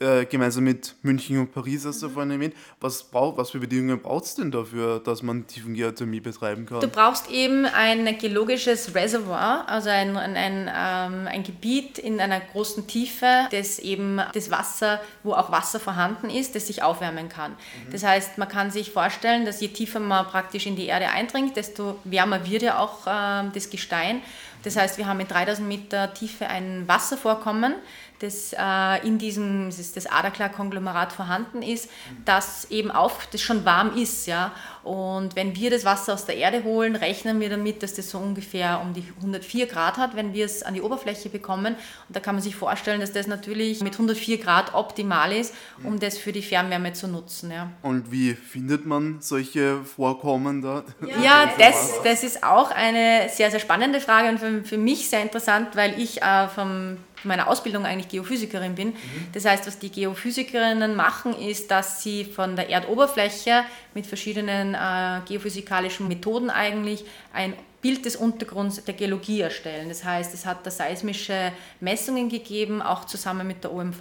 Äh, 0.00 0.24
gemeinsam 0.26 0.64
mit 0.64 0.96
München 1.02 1.38
und 1.38 1.52
Paris, 1.52 1.84
hast 1.84 2.02
du 2.02 2.08
vorhin 2.08 2.32
erwähnt. 2.32 2.54
Was, 2.80 3.04
brauch, 3.04 3.36
was 3.36 3.50
für 3.52 3.60
Bedingungen 3.60 4.02
braucht 4.02 4.24
es 4.24 4.34
denn 4.34 4.50
dafür, 4.50 4.98
dass 4.98 5.22
man 5.22 5.46
Tiefengeothermie 5.46 6.18
betreiben 6.18 6.66
kann? 6.66 6.80
Du 6.80 6.88
brauchst 6.88 7.30
eben 7.30 7.64
ein 7.64 8.18
geologisches 8.18 8.92
Reservoir, 8.92 9.68
also 9.68 9.90
ein, 9.90 10.16
ein, 10.16 10.36
ein, 10.36 10.62
ähm, 10.68 11.28
ein 11.28 11.44
Gebiet 11.44 11.98
in 11.98 12.20
einer 12.20 12.40
großen 12.40 12.88
Tiefe, 12.88 13.46
das 13.52 13.78
eben 13.78 14.20
das 14.32 14.50
Wasser, 14.50 15.00
wo 15.22 15.32
auch 15.32 15.52
Wasser 15.52 15.78
vorhanden 15.78 16.28
ist, 16.28 16.56
das 16.56 16.66
sich 16.66 16.82
aufwärmen 16.82 17.28
kann. 17.28 17.52
Mhm. 17.52 17.92
Das 17.92 18.02
heißt, 18.02 18.36
man 18.36 18.48
kann 18.48 18.72
sich 18.72 18.90
vorstellen, 18.90 19.44
dass 19.44 19.60
je 19.60 19.68
tiefer 19.68 20.00
man 20.00 20.26
praktisch 20.26 20.66
in 20.66 20.74
die 20.74 20.86
Erde 20.86 21.08
eindringt, 21.10 21.56
desto 21.56 22.00
wärmer 22.02 22.44
wird 22.44 22.62
ja 22.62 22.80
auch 22.80 23.06
äh, 23.06 23.48
das 23.54 23.70
Gestein. 23.70 24.22
Das 24.64 24.76
heißt, 24.76 24.96
wir 24.96 25.06
haben 25.06 25.20
in 25.20 25.28
3000 25.28 25.68
Meter 25.68 26.14
Tiefe 26.14 26.48
ein 26.48 26.88
Wasservorkommen, 26.88 27.74
das 28.20 28.54
äh, 28.58 29.06
in 29.06 29.18
diesem 29.18 29.66
das, 29.66 29.92
das 29.92 30.06
Adaklar-Konglomerat 30.06 31.12
vorhanden 31.12 31.62
ist, 31.62 31.90
das 32.24 32.70
eben 32.70 32.90
auf, 32.90 33.26
das 33.30 33.40
schon 33.40 33.64
warm 33.64 33.96
ist. 33.96 34.26
Ja? 34.26 34.52
Und 34.82 35.34
wenn 35.36 35.56
wir 35.56 35.70
das 35.70 35.84
Wasser 35.84 36.14
aus 36.14 36.26
der 36.26 36.36
Erde 36.36 36.62
holen, 36.64 36.94
rechnen 36.96 37.40
wir 37.40 37.50
damit, 37.50 37.82
dass 37.82 37.94
das 37.94 38.10
so 38.10 38.18
ungefähr 38.18 38.80
um 38.82 38.92
die 38.92 39.04
104 39.18 39.66
Grad 39.66 39.96
hat, 39.96 40.14
wenn 40.14 40.32
wir 40.32 40.44
es 40.44 40.62
an 40.62 40.74
die 40.74 40.82
Oberfläche 40.82 41.28
bekommen. 41.28 41.74
Und 41.74 42.16
da 42.16 42.20
kann 42.20 42.34
man 42.34 42.42
sich 42.42 42.54
vorstellen, 42.54 43.00
dass 43.00 43.12
das 43.12 43.26
natürlich 43.26 43.80
mit 43.82 43.94
104 43.94 44.38
Grad 44.38 44.74
optimal 44.74 45.32
ist, 45.32 45.54
um 45.82 45.98
das 45.98 46.18
für 46.18 46.32
die 46.32 46.42
Fernwärme 46.42 46.92
zu 46.92 47.08
nutzen. 47.08 47.50
Ja. 47.50 47.70
Und 47.82 48.12
wie 48.12 48.34
findet 48.34 48.86
man 48.86 49.20
solche 49.20 49.82
Vorkommen 49.84 50.62
da? 50.62 50.84
Ja, 51.22 51.50
das, 51.58 52.00
das 52.04 52.22
ist 52.22 52.44
auch 52.44 52.70
eine 52.70 53.28
sehr, 53.30 53.50
sehr 53.50 53.60
spannende 53.60 54.00
Frage 54.00 54.28
und 54.28 54.38
für, 54.38 54.64
für 54.64 54.78
mich 54.78 55.08
sehr 55.08 55.22
interessant, 55.22 55.74
weil 55.74 55.98
ich 55.98 56.22
äh, 56.22 56.48
vom 56.48 56.98
meiner 57.24 57.48
Ausbildung 57.48 57.84
eigentlich 57.84 58.08
Geophysikerin 58.08 58.74
bin. 58.74 58.88
Mhm. 58.88 58.94
Das 59.32 59.44
heißt, 59.44 59.66
was 59.66 59.78
die 59.78 59.90
Geophysikerinnen 59.90 60.94
machen, 60.94 61.36
ist, 61.38 61.70
dass 61.70 62.02
sie 62.02 62.24
von 62.24 62.56
der 62.56 62.70
Erdoberfläche 62.70 63.64
mit 63.94 64.06
verschiedenen 64.06 64.74
äh, 64.74 65.20
geophysikalischen 65.26 66.08
Methoden 66.08 66.50
eigentlich 66.50 67.04
ein 67.32 67.54
Bild 67.84 68.06
des 68.06 68.16
Untergrunds 68.16 68.82
der 68.82 68.94
Geologie 68.94 69.42
erstellen. 69.42 69.90
Das 69.90 70.04
heißt, 70.04 70.32
es 70.32 70.46
hat 70.46 70.64
da 70.64 70.70
seismische 70.70 71.52
Messungen 71.80 72.30
gegeben, 72.30 72.80
auch 72.80 73.04
zusammen 73.04 73.46
mit 73.46 73.62
der 73.62 73.74
OMV, 73.74 74.00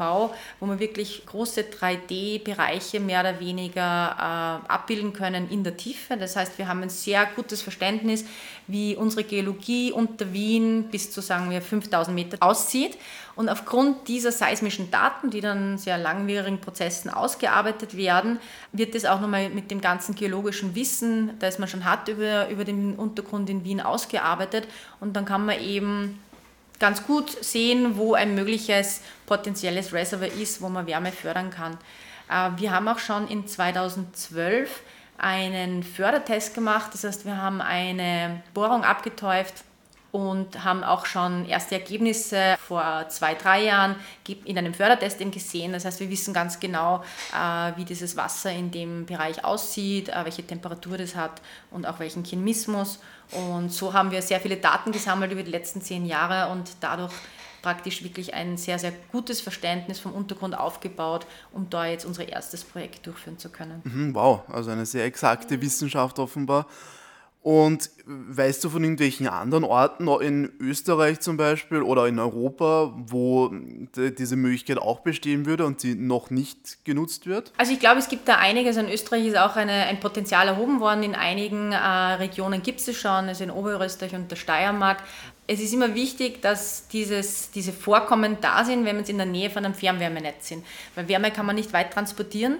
wo 0.62 0.68
wir 0.68 0.80
wirklich 0.80 1.26
große 1.26 1.64
3D-Bereiche 1.64 3.02
mehr 3.02 3.20
oder 3.20 3.42
weniger 3.42 3.82
äh, 3.84 4.72
abbilden 4.72 5.12
können 5.12 5.50
in 5.50 5.66
der 5.66 5.76
Tiefe. 5.76 6.16
Das 6.16 6.38
heißt, 6.38 6.58
wir 6.58 6.70
haben 6.70 6.82
ein 6.82 6.90
sehr 6.90 7.26
gutes 7.36 7.62
Verständnis, 7.62 8.24
wie 8.68 8.96
unsere 8.96 9.26
Geologie 9.26 9.92
unter 9.92 10.32
Wien 10.32 10.86
bis 10.90 11.12
zu, 11.12 11.20
sagen 11.20 11.50
wir, 11.50 11.62
5000 11.62 12.16
Meter 12.16 12.38
aussieht. 12.40 12.98
Und 13.36 13.50
aufgrund 13.50 14.08
dieser 14.08 14.32
seismischen 14.32 14.92
Daten, 14.92 15.32
die 15.32 15.42
dann 15.42 15.78
sehr 15.78 15.98
langwierigen 15.98 16.62
Prozessen 16.62 17.10
ausgearbeitet 17.10 17.98
werden, 17.98 18.40
wird 18.72 18.94
es 18.94 19.06
auch 19.06 19.22
nochmal 19.22 19.50
mit 19.50 19.72
dem 19.72 19.82
ganzen 19.82 20.14
geologischen 20.14 20.76
Wissen, 20.76 21.32
das 21.40 21.58
man 21.58 21.68
schon 21.68 21.84
hat 21.84 22.08
über, 22.08 22.50
über 22.50 22.64
den 22.64 22.96
Untergrund 22.96 23.50
in 23.50 23.64
Wien 23.64 23.82
ausgearbeitet. 23.82 24.68
Und 25.00 25.16
dann 25.16 25.26
kann 25.26 25.46
man 25.46 25.60
eben 25.60 26.20
ganz 26.80 27.06
gut 27.08 27.44
sehen, 27.44 27.98
wo 27.98 28.14
ein 28.14 28.36
mögliches 28.36 29.02
potenzielles 29.26 29.94
Reservoir 29.94 30.32
ist, 30.32 30.62
wo 30.62 30.70
man 30.70 30.86
Wärme 30.86 31.12
fördern 31.12 31.50
kann. 31.50 31.78
Äh, 32.30 32.60
wir 32.60 32.72
haben 32.72 32.88
auch 32.88 33.00
schon 33.00 33.28
in 33.28 33.48
2012 33.48 34.82
einen 35.18 35.82
Fördertest 35.82 36.54
gemacht. 36.54 36.94
Das 36.94 37.04
heißt, 37.04 37.26
wir 37.26 37.38
haben 37.38 37.62
eine 37.62 38.44
Bohrung 38.54 38.84
abgetäuft 38.84 39.64
und 40.14 40.64
haben 40.64 40.84
auch 40.84 41.08
schon 41.08 41.44
erste 41.48 41.74
Ergebnisse 41.74 42.56
vor 42.68 43.08
zwei, 43.10 43.34
drei 43.34 43.64
Jahren 43.64 43.96
in 44.46 44.56
einem 44.60 44.76
Fördertest 44.76 45.20
eben 45.20 45.32
gesehen. 45.32 45.74
Das 45.74 45.86
heißt, 45.86 46.00
wir 46.00 46.10
wissen 46.12 46.36
ganz 46.36 46.60
genau, 46.60 47.04
äh, 47.34 47.72
wie 47.78 47.84
dieses 47.84 48.16
Wasser 48.16 48.52
in 48.52 48.70
dem 48.70 49.08
Bereich 49.08 49.44
aussieht, 49.44 50.10
äh, 50.10 50.24
welche 50.24 50.46
Temperatur 50.46 51.00
das 51.00 51.16
hat 51.16 51.42
und 51.72 51.88
auch 51.88 51.98
welchen 51.98 52.24
Chemismus. 52.24 53.00
Und 53.32 53.74
so 53.74 53.94
haben 53.94 54.12
wir 54.12 54.22
sehr 54.22 54.40
viele 54.40 54.58
Daten 54.58 54.92
gesammelt 54.92 55.32
über 55.32 55.42
die 55.42 55.50
letzten 55.50 55.82
zehn 55.82 56.06
Jahre 56.06 56.52
und 56.52 56.70
dadurch 56.80 57.14
praktisch 57.64 58.04
wirklich 58.04 58.36
ein 58.36 58.56
sehr, 58.56 58.78
sehr 58.78 58.94
gutes 59.12 59.42
Verständnis 59.42 60.00
vom 60.00 60.14
Untergrund 60.14 60.56
aufgebaut, 60.56 61.26
um 61.52 61.72
da 61.72 61.88
jetzt 61.88 62.06
unser 62.06 62.30
erstes 62.30 62.64
Projekt 62.64 63.08
durchführen 63.08 63.40
zu 63.40 63.50
können. 63.50 63.82
Mhm, 63.84 64.14
wow, 64.14 64.42
also 64.48 64.70
eine 64.70 64.86
sehr 64.86 65.06
exakte 65.06 65.60
Wissenschaft 65.60 66.20
offenbar. 66.20 66.68
Und 67.44 67.90
weißt 68.06 68.64
du 68.64 68.70
von 68.70 68.84
irgendwelchen 68.84 69.28
anderen 69.28 69.66
Orten 69.66 70.08
in 70.22 70.50
Österreich 70.62 71.20
zum 71.20 71.36
Beispiel 71.36 71.82
oder 71.82 72.08
in 72.08 72.18
Europa, 72.18 72.94
wo 72.96 73.52
diese 73.98 74.38
Möglichkeit 74.38 74.78
auch 74.78 75.02
bestehen 75.02 75.46
würde 75.46 75.66
und 75.66 75.82
sie 75.82 75.96
noch 75.96 76.30
nicht 76.30 76.86
genutzt 76.86 77.28
wird? 77.28 77.52
Also 77.58 77.74
ich 77.74 77.82
glaube, 77.82 78.00
es 78.00 78.08
gibt 78.08 78.30
da 78.30 78.38
einiges. 78.38 78.78
In 78.78 78.88
Österreich 78.88 79.26
ist 79.26 79.38
auch 79.38 79.58
eine, 79.58 79.74
ein 79.74 80.00
Potenzial 80.00 80.48
erhoben 80.48 80.80
worden. 80.80 81.04
In 81.04 81.16
einigen 81.16 81.74
äh, 81.74 81.78
Regionen 81.78 82.64
gibt 82.64 82.80
es 82.80 82.98
schon, 82.98 83.28
also 83.28 83.44
in 83.44 83.52
Oberösterreich 83.52 84.16
und 84.16 84.32
der 84.32 84.38
Steiermark 84.38 85.04
es 85.46 85.60
ist 85.60 85.74
immer 85.74 85.94
wichtig, 85.94 86.42
dass 86.42 86.88
dieses, 86.88 87.52
diese 87.52 87.74
Vorkommen 87.74 88.38
da 88.40 88.64
sind, 88.64 88.86
wenn 88.86 88.98
wir 88.98 89.10
in 89.10 89.18
der 89.18 89.26
Nähe 89.26 89.50
von 89.50 89.66
einem 89.66 89.74
Fernwärmenetz 89.74 90.48
sind. 90.48 90.66
Weil 90.96 91.10
Wärme 91.10 91.32
kann 91.32 91.46
man 91.46 91.58
nicht 91.58 91.74
weit 91.74 91.92
transportieren. 91.92 92.60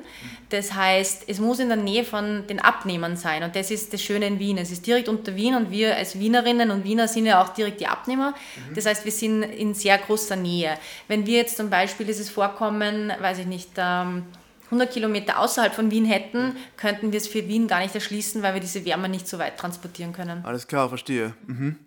Das 0.50 0.74
heißt, 0.74 1.24
es 1.28 1.40
muss 1.40 1.60
in 1.60 1.70
der 1.70 1.78
Nähe 1.78 2.04
von 2.04 2.46
den 2.48 2.60
Abnehmern 2.60 3.16
sein. 3.16 3.44
Und 3.44 3.56
das 3.56 3.72
ist 3.72 3.94
das 3.94 4.02
Schöne 4.02 4.28
in 4.28 4.38
Wien. 4.38 4.58
Es 4.58 4.70
ist 4.70 4.86
direkt 4.86 5.08
unter 5.08 5.38
Wien 5.38 5.56
und 5.56 5.72
wir 5.72 5.96
als 5.96 6.20
Wienerinnen 6.20 6.72
und 6.72 6.84
Wiener 6.84 7.08
sind 7.08 7.26
ja 7.26 7.42
auch 7.42 7.50
direkt 7.50 7.80
die 7.80 7.88
Abnehmer. 7.88 8.32
Mhm. 8.32 8.76
Das 8.76 8.86
heißt, 8.86 9.06
wir 9.06 9.14
sind 9.14 9.44
in 9.44 9.74
sehr 9.74 9.98
großer 9.98 10.36
Nähe. 10.36 10.78
Wenn 11.08 11.26
wir 11.26 11.38
jetzt 11.38 11.56
zum 11.56 11.70
Beispiel 11.70 12.06
dieses 12.06 12.30
Vorkommen, 12.30 13.14
weiß 13.18 13.40
ich 13.40 13.48
nicht, 13.48 13.80
100 13.80 14.26
ähm, 14.72 14.90
Kilometer 14.92 15.40
außerhalb 15.40 15.74
von 15.74 15.90
Wien 15.90 16.04
hätten, 16.04 16.58
könnten 16.76 17.14
wir 17.14 17.18
es 17.18 17.30
für 17.30 17.48
Wien 17.48 17.70
gar 17.70 17.80
nicht 17.80 17.96
erschließen, 17.96 18.44
weil 18.44 18.56
wir 18.56 18.62
diese 18.62 18.84
Wärme 18.84 19.08
nicht 19.08 19.26
so 19.26 19.40
weit 19.40 19.58
transportieren 19.58 20.12
können. 20.12 20.44
Alles 20.44 20.68
klar, 20.68 20.90
verstehe. 20.90 21.34
Mhm 21.48 21.78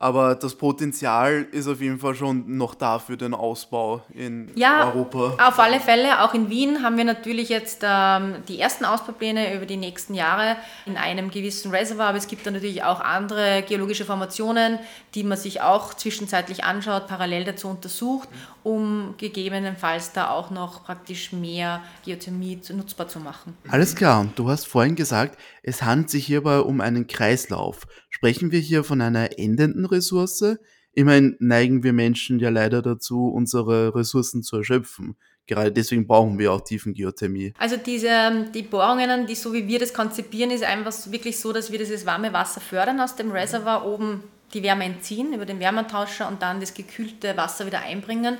aber 0.00 0.36
das 0.36 0.54
Potenzial 0.54 1.46
ist 1.50 1.66
auf 1.66 1.80
jeden 1.80 1.98
Fall 1.98 2.14
schon 2.14 2.56
noch 2.56 2.76
da 2.76 3.00
für 3.00 3.16
den 3.16 3.34
Ausbau 3.34 4.02
in 4.14 4.48
ja, 4.54 4.86
Europa. 4.86 5.36
Auf 5.44 5.58
alle 5.58 5.80
Fälle, 5.80 6.22
auch 6.22 6.34
in 6.34 6.48
Wien 6.50 6.84
haben 6.84 6.96
wir 6.96 7.04
natürlich 7.04 7.48
jetzt 7.48 7.82
ähm, 7.82 8.36
die 8.46 8.60
ersten 8.60 8.84
Ausbaupläne 8.84 9.56
über 9.56 9.66
die 9.66 9.76
nächsten 9.76 10.14
Jahre 10.14 10.56
in 10.86 10.96
einem 10.96 11.30
gewissen 11.30 11.72
Reservoir, 11.72 12.08
aber 12.08 12.18
es 12.18 12.28
gibt 12.28 12.46
dann 12.46 12.54
natürlich 12.54 12.84
auch 12.84 13.00
andere 13.00 13.64
geologische 13.66 14.04
Formationen, 14.04 14.78
die 15.16 15.24
man 15.24 15.36
sich 15.36 15.62
auch 15.62 15.94
zwischenzeitlich 15.94 16.62
anschaut, 16.62 17.08
parallel 17.08 17.44
dazu 17.44 17.68
untersucht, 17.68 18.28
um 18.62 19.14
gegebenenfalls 19.18 20.12
da 20.12 20.30
auch 20.30 20.50
noch 20.50 20.84
praktisch 20.84 21.32
mehr 21.32 21.82
Geothermie 22.04 22.60
nutzbar 22.72 23.08
zu 23.08 23.18
machen. 23.18 23.56
Alles 23.68 23.96
klar, 23.96 24.20
und 24.20 24.38
du 24.38 24.48
hast 24.48 24.66
vorhin 24.68 24.94
gesagt, 24.94 25.38
es 25.62 25.82
handelt 25.82 26.10
sich 26.10 26.26
hierbei 26.26 26.60
um 26.60 26.80
einen 26.80 27.08
Kreislauf. 27.08 27.86
Sprechen 28.10 28.52
wir 28.52 28.60
hier 28.60 28.84
von 28.84 29.00
einer 29.00 29.38
endenden 29.38 29.87
Ressource? 29.90 30.58
Immerhin 30.92 31.36
neigen 31.38 31.82
wir 31.82 31.92
Menschen 31.92 32.40
ja 32.40 32.50
leider 32.50 32.82
dazu, 32.82 33.28
unsere 33.28 33.94
Ressourcen 33.94 34.42
zu 34.42 34.56
erschöpfen. 34.56 35.16
Gerade 35.46 35.72
deswegen 35.72 36.06
brauchen 36.06 36.38
wir 36.38 36.52
auch 36.52 36.60
Tiefengeothermie. 36.60 37.54
Also 37.58 37.76
diese, 37.76 38.46
die 38.54 38.62
Bohrungen, 38.62 39.26
die 39.26 39.34
so 39.34 39.52
wie 39.52 39.66
wir 39.66 39.78
das 39.78 39.94
konzipieren, 39.94 40.50
ist 40.50 40.64
einfach 40.64 40.92
wirklich 41.10 41.38
so, 41.38 41.52
dass 41.52 41.72
wir 41.72 41.78
dieses 41.78 42.04
warme 42.04 42.32
Wasser 42.32 42.60
fördern 42.60 43.00
aus 43.00 43.16
dem 43.16 43.30
Reservoir 43.30 43.86
oben 43.86 44.22
die 44.54 44.62
Wärme 44.62 44.84
entziehen 44.84 45.32
über 45.32 45.46
den 45.46 45.60
Wärmetauscher 45.60 46.28
und 46.28 46.42
dann 46.42 46.60
das 46.60 46.74
gekühlte 46.74 47.36
Wasser 47.36 47.66
wieder 47.66 47.80
einbringen 47.80 48.38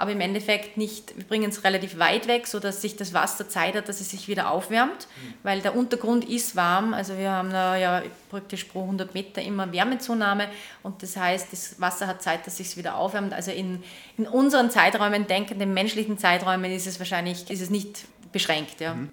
aber 0.00 0.12
im 0.12 0.20
Endeffekt 0.22 0.78
nicht, 0.78 1.14
wir 1.14 1.24
bringen 1.24 1.50
es 1.50 1.62
relativ 1.62 1.98
weit 1.98 2.26
weg, 2.26 2.46
sodass 2.46 2.80
sich 2.80 2.96
das 2.96 3.12
Wasser 3.12 3.50
Zeit 3.50 3.74
hat, 3.74 3.86
dass 3.86 4.00
es 4.00 4.10
sich 4.10 4.28
wieder 4.28 4.50
aufwärmt, 4.50 5.06
mhm. 5.22 5.34
weil 5.42 5.60
der 5.60 5.76
Untergrund 5.76 6.26
ist 6.26 6.56
warm, 6.56 6.94
also 6.94 7.18
wir 7.18 7.30
haben 7.30 7.50
da 7.50 7.76
ja 7.76 8.02
praktisch 8.30 8.64
pro 8.64 8.80
100 8.80 9.12
Meter 9.12 9.42
immer 9.42 9.70
Wärmezunahme 9.70 10.48
und 10.82 11.02
das 11.02 11.18
heißt, 11.18 11.52
das 11.52 11.78
Wasser 11.82 12.06
hat 12.06 12.22
Zeit, 12.22 12.46
dass 12.46 12.58
es 12.58 12.68
sich 12.68 12.76
wieder 12.78 12.96
aufwärmt. 12.96 13.34
Also 13.34 13.50
in, 13.50 13.82
in 14.16 14.26
unseren 14.26 14.70
Zeiträumen, 14.70 15.26
denkenden 15.26 15.74
menschlichen 15.74 16.16
Zeiträumen 16.16 16.72
ist 16.72 16.86
es 16.86 16.98
wahrscheinlich, 16.98 17.50
ist 17.50 17.60
es 17.60 17.68
nicht 17.68 18.06
beschränkt. 18.32 18.80
Ja. 18.80 18.94
Mhm. 18.94 19.10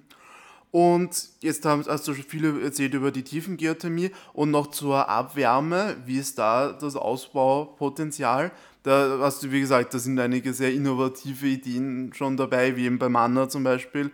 Und 0.71 1.29
jetzt 1.41 1.65
hast 1.65 2.07
du 2.07 2.13
schon 2.13 2.23
viel 2.23 2.63
erzählt 2.63 2.93
über 2.93 3.11
die 3.11 3.23
Tiefengeothermie 3.23 4.11
und 4.33 4.51
noch 4.51 4.67
zur 4.67 5.09
Abwärme. 5.09 5.97
Wie 6.05 6.17
ist 6.17 6.37
da 6.37 6.71
das 6.71 6.95
Ausbaupotenzial? 6.95 8.51
Da 8.87 9.19
hast 9.19 9.43
du, 9.43 9.51
wie 9.51 9.59
gesagt, 9.59 9.93
da 9.93 9.99
sind 9.99 10.17
einige 10.17 10.53
sehr 10.53 10.71
innovative 10.73 11.45
Ideen 11.45 12.13
schon 12.13 12.37
dabei, 12.37 12.77
wie 12.77 12.85
eben 12.85 12.99
bei 12.99 13.09
Manna 13.09 13.49
zum 13.49 13.65
Beispiel. 13.65 14.11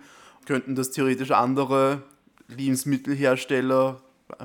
Könnten 0.47 0.73
das 0.73 0.89
theoretisch 0.89 1.29
andere 1.29 2.01
Lebensmittelhersteller, 2.47 4.01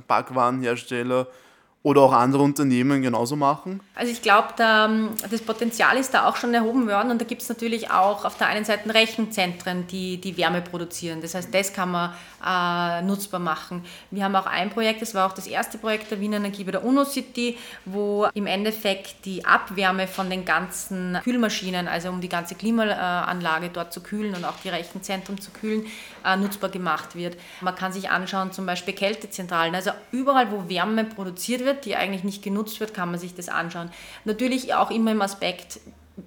Backwarenhersteller 0.07 1.29
oder 1.83 2.03
auch 2.03 2.13
andere 2.13 2.43
Unternehmen 2.43 3.03
genauso 3.03 3.37
machen? 3.37 3.81
Also 3.95 4.13
ich 4.13 4.21
glaube, 4.21 4.49
das 4.57 5.41
Potenzial 5.47 5.97
ist 5.97 6.13
da 6.13 6.29
auch 6.29 6.37
schon 6.37 6.53
erhoben 6.53 6.89
worden 6.89 7.11
und 7.11 7.21
da 7.21 7.25
gibt 7.25 7.43
es 7.43 7.49
natürlich 7.49 7.91
auch 7.91 8.25
auf 8.25 8.37
der 8.37 8.49
einen 8.49 8.65
Seite 8.65 8.93
Rechenzentren, 8.93 9.87
die, 9.87 10.21
die 10.21 10.37
Wärme 10.37 10.61
produzieren. 10.61 11.21
Das 11.21 11.35
heißt, 11.35 11.55
das 11.55 11.73
kann 11.73 11.91
man 11.93 12.13
äh, 12.45 13.03
nutzbar 13.03 13.41
machen. 13.41 13.85
Wir 14.11 14.25
haben 14.25 14.35
auch 14.35 14.47
ein 14.47 14.71
Projekt, 14.71 15.03
das 15.03 15.15
war 15.15 15.27
auch 15.27 15.33
das 15.33 15.47
erste 15.47 15.79
Projekt 15.79 16.11
der 16.11 16.21
Wiener 16.21 16.39
Energie 16.39 16.65
bei 16.65 16.73
der 16.73 16.85
UNO-City, 16.85 17.57
wo 17.85 18.27
im 18.35 18.47
Endeffekt 18.47 19.25
die 19.25 19.45
Abwärme 19.45 20.09
von 20.09 20.29
den 20.31 20.45
ganzen 20.45 21.19
Kühlmaschinen, 21.23 21.87
also 21.87 22.09
um 22.09 22.21
die 22.21 22.29
ganze 22.29 22.57
Klimaanlage 22.57 23.71
dort 23.73 23.93
zu 23.93 24.03
kühlen 24.03 24.35
und 24.35 24.45
auch 24.45 24.57
die 24.65 24.69
Rechenzentren 24.69 25.41
zu 25.41 25.53
kühlen, 25.53 25.87
äh, 26.25 26.37
nutzbar 26.37 26.71
gemacht 26.71 27.15
wird. 27.15 27.37
Man 27.61 27.75
kann 27.75 27.93
sich 27.93 28.11
anschauen, 28.11 28.53
zum 28.53 28.67
Beispiel 28.67 28.95
Kältezentralen, 28.95 29.75
also 29.75 29.91
überall, 30.11 30.51
wo 30.51 30.69
Wärme 30.69 31.05
produziert 31.05 31.65
wird, 31.65 31.68
die 31.75 31.97
eigentlich 31.97 32.25
nicht 32.25 32.43
genutzt 32.43 32.81
wird, 32.81 32.95
kann 32.95 33.11
man 33.11 33.21
sich 33.21 33.35
das 33.35 33.49
anschauen. 33.49 33.91
Natürlich 34.25 34.75
auch 34.75 34.91
immer 34.91 35.13
im 35.13 35.23
Aspekt, 35.23 35.81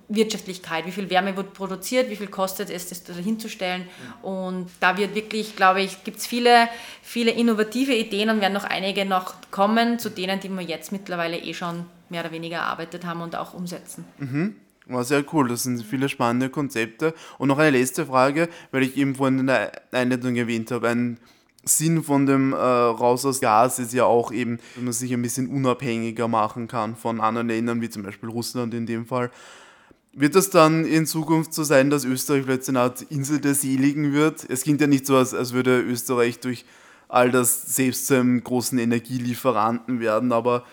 Wirtschaftlichkeit, 0.08 0.86
wie 0.86 0.92
viel 0.92 1.10
Wärme 1.10 1.36
wird 1.36 1.54
produziert, 1.54 2.10
wie 2.10 2.16
viel 2.16 2.28
kostet 2.28 2.70
es, 2.70 2.90
das 2.90 3.04
dahinzustellen. 3.04 3.88
Und 4.22 4.70
da 4.80 4.98
wird 4.98 5.16
wirklich, 5.16 5.56
glaube 5.56 5.82
ich, 5.82 6.04
gibt 6.04 6.18
es 6.18 6.28
viele, 6.28 6.68
viele 7.02 7.32
innovative 7.32 7.94
Ideen 7.94 8.30
und 8.30 8.42
werden 8.42 8.54
noch 8.54 8.64
einige 8.64 9.06
noch 9.06 9.36
kommen, 9.52 10.00
zu 10.00 10.10
denen, 10.10 10.40
die 10.40 10.50
wir 10.50 10.62
jetzt 10.62 10.92
mittlerweile 10.92 11.38
eh 11.38 11.54
schon 11.54 11.86
mehr 12.10 12.22
oder 12.22 12.32
weniger 12.32 12.58
erarbeitet 12.58 13.06
haben 13.06 13.22
und 13.22 13.36
auch 13.36 13.54
umsetzen. 13.54 14.06
Mhm. 14.18 14.56
War 14.88 15.04
sehr 15.04 15.24
cool, 15.32 15.48
das 15.48 15.64
sind 15.64 15.84
viele 15.84 16.10
spannende 16.10 16.50
Konzepte. 16.50 17.14
Und 17.38 17.48
noch 17.48 17.60
eine 17.60 17.78
letzte 17.78 18.06
Frage, 18.06 18.50
weil 18.72 18.84
ich 18.84 18.98
eben 18.98 19.16
vorhin 19.16 19.40
in 19.40 19.48
der 19.48 19.72
Einleitung 19.92 20.36
erwähnt 20.36 20.72
habe, 20.72 20.90
ein 20.90 21.18
Sinn 21.64 22.04
von 22.04 22.26
dem 22.26 22.54
äh, 22.54 22.56
Raus 22.56 23.26
aus 23.26 23.40
Gas 23.40 23.80
ist 23.80 23.94
ja 23.94 24.06
auch 24.06 24.32
eben, 24.32 24.60
wenn 24.76 24.86
man 24.86 24.94
sich 24.94 25.14
ein 25.14 25.22
bisschen 25.22 25.48
unabhängiger 25.48 26.28
machen 26.28 26.68
kann 26.68 26.96
von 26.96 27.22
anderen 27.22 27.48
Ländern, 27.48 27.82
wie 27.82 27.90
zum 27.90 28.04
Beispiel 28.04 28.30
Russland 28.30 28.74
in 28.74 28.86
dem 28.86 29.06
Fall. 29.06 29.30
Wird 30.14 30.36
das 30.36 30.50
dann 30.50 30.86
in 30.86 31.06
Zukunft 31.06 31.54
so 31.54 31.64
sein, 31.64 31.90
dass 31.90 32.04
Österreich 32.04 32.46
plötzlich 32.46 32.76
eine 32.76 32.82
Art 32.86 33.04
Insel 33.04 33.40
der 33.40 33.56
Seligen 33.56 34.12
wird? 34.12 34.46
Es 34.50 34.64
klingt 34.64 34.82
ja 34.82 34.88
nicht 34.88 35.06
so, 35.06 35.16
als 35.16 35.54
würde 35.54 35.80
Österreich 35.82 36.40
durch 36.40 36.66
all 37.08 37.30
das 37.30 37.76
selbst 37.76 38.08
zu 38.08 38.16
einem 38.16 38.44
großen 38.44 38.78
Energielieferanten 38.78 40.00
werden, 40.00 40.32
aber 40.32 40.66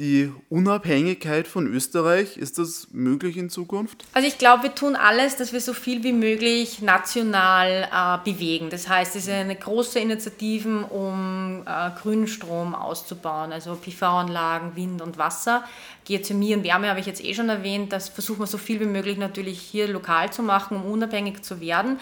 die 0.00 0.32
Unabhängigkeit 0.48 1.46
von 1.46 1.66
Österreich, 1.66 2.38
ist 2.38 2.58
das 2.58 2.88
möglich 2.90 3.36
in 3.36 3.50
Zukunft? 3.50 4.04
Also 4.14 4.26
ich 4.26 4.38
glaube, 4.38 4.62
wir 4.64 4.74
tun 4.74 4.96
alles, 4.96 5.36
dass 5.36 5.52
wir 5.52 5.60
so 5.60 5.74
viel 5.74 6.02
wie 6.02 6.14
möglich 6.14 6.80
national 6.80 7.88
äh, 7.92 8.18
bewegen. 8.24 8.70
Das 8.70 8.88
heißt, 8.88 9.14
es 9.16 9.28
eine 9.28 9.54
große 9.54 10.00
Initiative, 10.00 10.86
um 10.86 11.62
äh, 11.66 11.90
grünen 12.00 12.26
Strom 12.26 12.74
auszubauen, 12.74 13.52
also 13.52 13.76
PV-Anlagen, 13.76 14.74
Wind 14.74 15.02
und 15.02 15.18
Wasser. 15.18 15.64
Geothermie 16.06 16.54
und 16.54 16.64
Wärme 16.64 16.88
habe 16.88 17.00
ich 17.00 17.06
jetzt 17.06 17.22
eh 17.22 17.34
schon 17.34 17.50
erwähnt. 17.50 17.92
Das 17.92 18.08
versuchen 18.08 18.40
wir 18.40 18.46
so 18.46 18.58
viel 18.58 18.80
wie 18.80 18.86
möglich 18.86 19.18
natürlich 19.18 19.60
hier 19.60 19.86
lokal 19.86 20.32
zu 20.32 20.42
machen, 20.42 20.78
um 20.78 20.90
unabhängig 20.90 21.42
zu 21.42 21.60
werden 21.60 21.98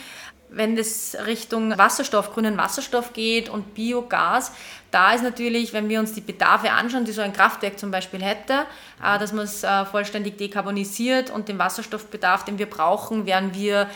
wenn 0.51 0.77
es 0.79 1.17
Richtung 1.27 1.77
Wasserstoff, 1.77 2.33
grünen 2.33 2.57
Wasserstoff 2.57 3.13
geht 3.13 3.49
und 3.49 3.75
Biogas, 3.75 4.53
da 4.91 5.13
ist 5.13 5.23
natürlich, 5.23 5.73
wenn 5.73 5.89
wir 5.89 6.01
uns 6.01 6.15
die 6.15 6.21
Bedarfe 6.21 6.71
anschauen, 6.71 7.05
die 7.05 7.13
so 7.13 7.21
ein 7.21 7.33
Kraftwerk 7.33 7.79
zum 7.79 7.91
Beispiel 7.91 8.23
hätte, 8.23 8.65
äh, 9.05 9.19
dass 9.19 9.33
man 9.33 9.45
es 9.45 9.63
äh, 9.63 9.85
vollständig 9.85 10.39
dekarbonisiert 10.39 11.31
und 11.31 11.49
den 11.49 11.59
Wasserstoffbedarf, 11.59 12.45
den 12.45 12.59
wir 12.59 12.67
brauchen, 12.67 13.27
werden 13.27 13.55
wir 13.55 13.89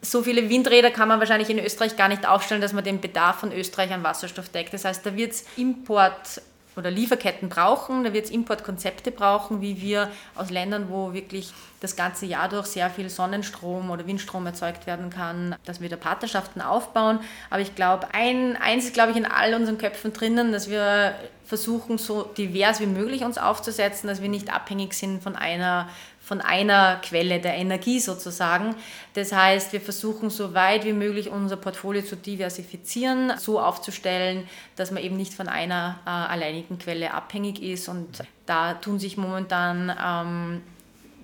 so 0.00 0.22
viele 0.22 0.48
Windräder 0.48 0.90
kann 0.90 1.08
man 1.08 1.18
wahrscheinlich 1.18 1.50
in 1.50 1.58
Österreich 1.58 1.96
gar 1.96 2.08
nicht 2.08 2.26
aufstellen, 2.26 2.60
dass 2.60 2.72
man 2.72 2.84
den 2.84 3.00
Bedarf 3.00 3.40
von 3.40 3.52
Österreich 3.52 3.92
an 3.92 4.04
Wasserstoff 4.04 4.48
deckt. 4.48 4.72
Das 4.72 4.84
heißt, 4.84 5.04
da 5.04 5.16
wird 5.16 5.32
es 5.32 5.44
Import 5.56 6.40
oder 6.78 6.90
Lieferketten 6.90 7.48
brauchen, 7.48 8.04
da 8.04 8.12
wird 8.12 8.26
es 8.26 8.30
Importkonzepte 8.30 9.10
brauchen, 9.10 9.60
wie 9.60 9.80
wir 9.82 10.10
aus 10.36 10.50
Ländern, 10.50 10.86
wo 10.88 11.12
wirklich 11.12 11.52
das 11.80 11.96
ganze 11.96 12.26
Jahr 12.26 12.48
durch 12.48 12.66
sehr 12.66 12.88
viel 12.88 13.10
Sonnenstrom 13.10 13.90
oder 13.90 14.06
Windstrom 14.06 14.46
erzeugt 14.46 14.86
werden 14.86 15.10
kann, 15.10 15.56
dass 15.64 15.80
wir 15.80 15.88
da 15.88 15.96
Partnerschaften 15.96 16.60
aufbauen. 16.60 17.20
Aber 17.50 17.60
ich 17.60 17.74
glaube, 17.74 18.08
ein, 18.14 18.56
eins 18.56 18.86
ist, 18.86 18.94
glaube 18.94 19.10
ich, 19.10 19.16
in 19.16 19.26
all 19.26 19.54
unseren 19.54 19.78
Köpfen 19.78 20.12
drinnen, 20.12 20.52
dass 20.52 20.70
wir 20.70 21.14
versuchen, 21.44 21.98
so 21.98 22.22
divers 22.22 22.80
wie 22.80 22.86
möglich 22.86 23.24
uns 23.24 23.38
aufzusetzen, 23.38 24.08
dass 24.08 24.22
wir 24.22 24.28
nicht 24.28 24.52
abhängig 24.52 24.94
sind 24.94 25.22
von 25.22 25.34
einer 25.34 25.88
von 26.28 26.42
einer 26.42 26.96
Quelle 26.96 27.40
der 27.40 27.54
Energie 27.54 28.00
sozusagen. 28.00 28.74
Das 29.14 29.32
heißt, 29.32 29.72
wir 29.72 29.80
versuchen 29.80 30.28
so 30.28 30.52
weit 30.52 30.84
wie 30.84 30.92
möglich 30.92 31.30
unser 31.30 31.56
Portfolio 31.56 32.02
zu 32.02 32.16
diversifizieren, 32.16 33.32
so 33.38 33.58
aufzustellen, 33.58 34.46
dass 34.76 34.90
man 34.90 35.02
eben 35.02 35.16
nicht 35.16 35.32
von 35.32 35.48
einer 35.48 35.98
äh, 36.04 36.10
alleinigen 36.10 36.78
Quelle 36.78 37.14
abhängig 37.14 37.62
ist. 37.62 37.88
Und 37.88 38.22
da 38.44 38.74
tun 38.74 38.98
sich 38.98 39.16
momentan 39.16 39.90
ähm, 39.98 40.60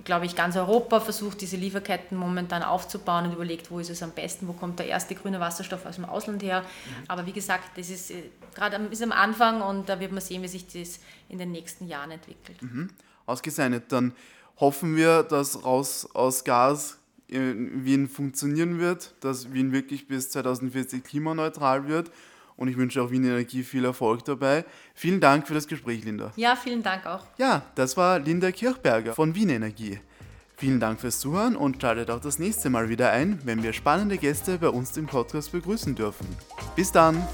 glaube 0.04 0.24
ich, 0.24 0.36
ganz 0.36 0.56
Europa 0.56 1.00
versucht, 1.00 1.42
diese 1.42 1.56
Lieferketten 1.56 2.16
momentan 2.16 2.62
aufzubauen 2.62 3.26
und 3.26 3.32
überlegt, 3.32 3.70
wo 3.70 3.80
ist 3.80 3.90
es 3.90 4.02
am 4.02 4.10
besten, 4.12 4.48
wo 4.48 4.54
kommt 4.54 4.78
der 4.78 4.86
erste 4.86 5.14
grüne 5.14 5.38
Wasserstoff 5.38 5.84
aus 5.84 5.96
dem 5.96 6.06
Ausland 6.06 6.42
her. 6.42 6.60
Mhm. 6.62 7.04
Aber 7.08 7.26
wie 7.26 7.32
gesagt, 7.32 7.76
das 7.76 7.90
ist 7.90 8.10
äh, 8.10 8.22
gerade 8.54 8.76
am, 8.76 8.88
am 9.02 9.12
Anfang 9.12 9.60
und 9.60 9.86
da 9.88 10.00
wird 10.00 10.12
man 10.12 10.22
sehen, 10.22 10.42
wie 10.42 10.48
sich 10.48 10.66
das 10.66 11.00
in 11.28 11.38
den 11.38 11.52
nächsten 11.52 11.88
Jahren 11.88 12.10
entwickelt. 12.10 12.62
Mhm. 12.62 12.88
Ausgezeichnet. 13.26 13.84
Dann 13.88 14.12
hoffen 14.56 14.96
wir, 14.96 15.22
dass 15.22 15.64
raus 15.64 16.08
aus 16.14 16.44
Gas 16.44 16.98
in 17.28 17.84
Wien 17.84 18.08
funktionieren 18.08 18.78
wird, 18.78 19.14
dass 19.20 19.52
Wien 19.52 19.72
wirklich 19.72 20.06
bis 20.06 20.30
2040 20.30 21.02
klimaneutral 21.02 21.88
wird. 21.88 22.10
Und 22.56 22.68
ich 22.68 22.76
wünsche 22.76 23.02
auch 23.02 23.10
Wien 23.10 23.24
Energie 23.24 23.64
viel 23.64 23.84
Erfolg 23.84 24.24
dabei. 24.24 24.64
Vielen 24.94 25.20
Dank 25.20 25.48
für 25.48 25.54
das 25.54 25.66
Gespräch, 25.66 26.04
Linda. 26.04 26.32
Ja, 26.36 26.54
vielen 26.54 26.84
Dank 26.84 27.04
auch. 27.04 27.24
Ja, 27.36 27.62
das 27.74 27.96
war 27.96 28.20
Linda 28.20 28.52
Kirchberger 28.52 29.14
von 29.14 29.34
Wien 29.34 29.48
Energie. 29.48 29.98
Vielen 30.56 30.78
Dank 30.78 31.00
fürs 31.00 31.18
Zuhören 31.18 31.56
und 31.56 31.82
schaltet 31.82 32.10
auch 32.10 32.20
das 32.20 32.38
nächste 32.38 32.70
Mal 32.70 32.88
wieder 32.88 33.10
ein, 33.10 33.40
wenn 33.44 33.64
wir 33.64 33.72
spannende 33.72 34.18
Gäste 34.18 34.58
bei 34.58 34.68
uns 34.68 34.96
im 34.96 35.06
Podcast 35.06 35.50
begrüßen 35.50 35.96
dürfen. 35.96 36.28
Bis 36.76 36.92
dann! 36.92 37.26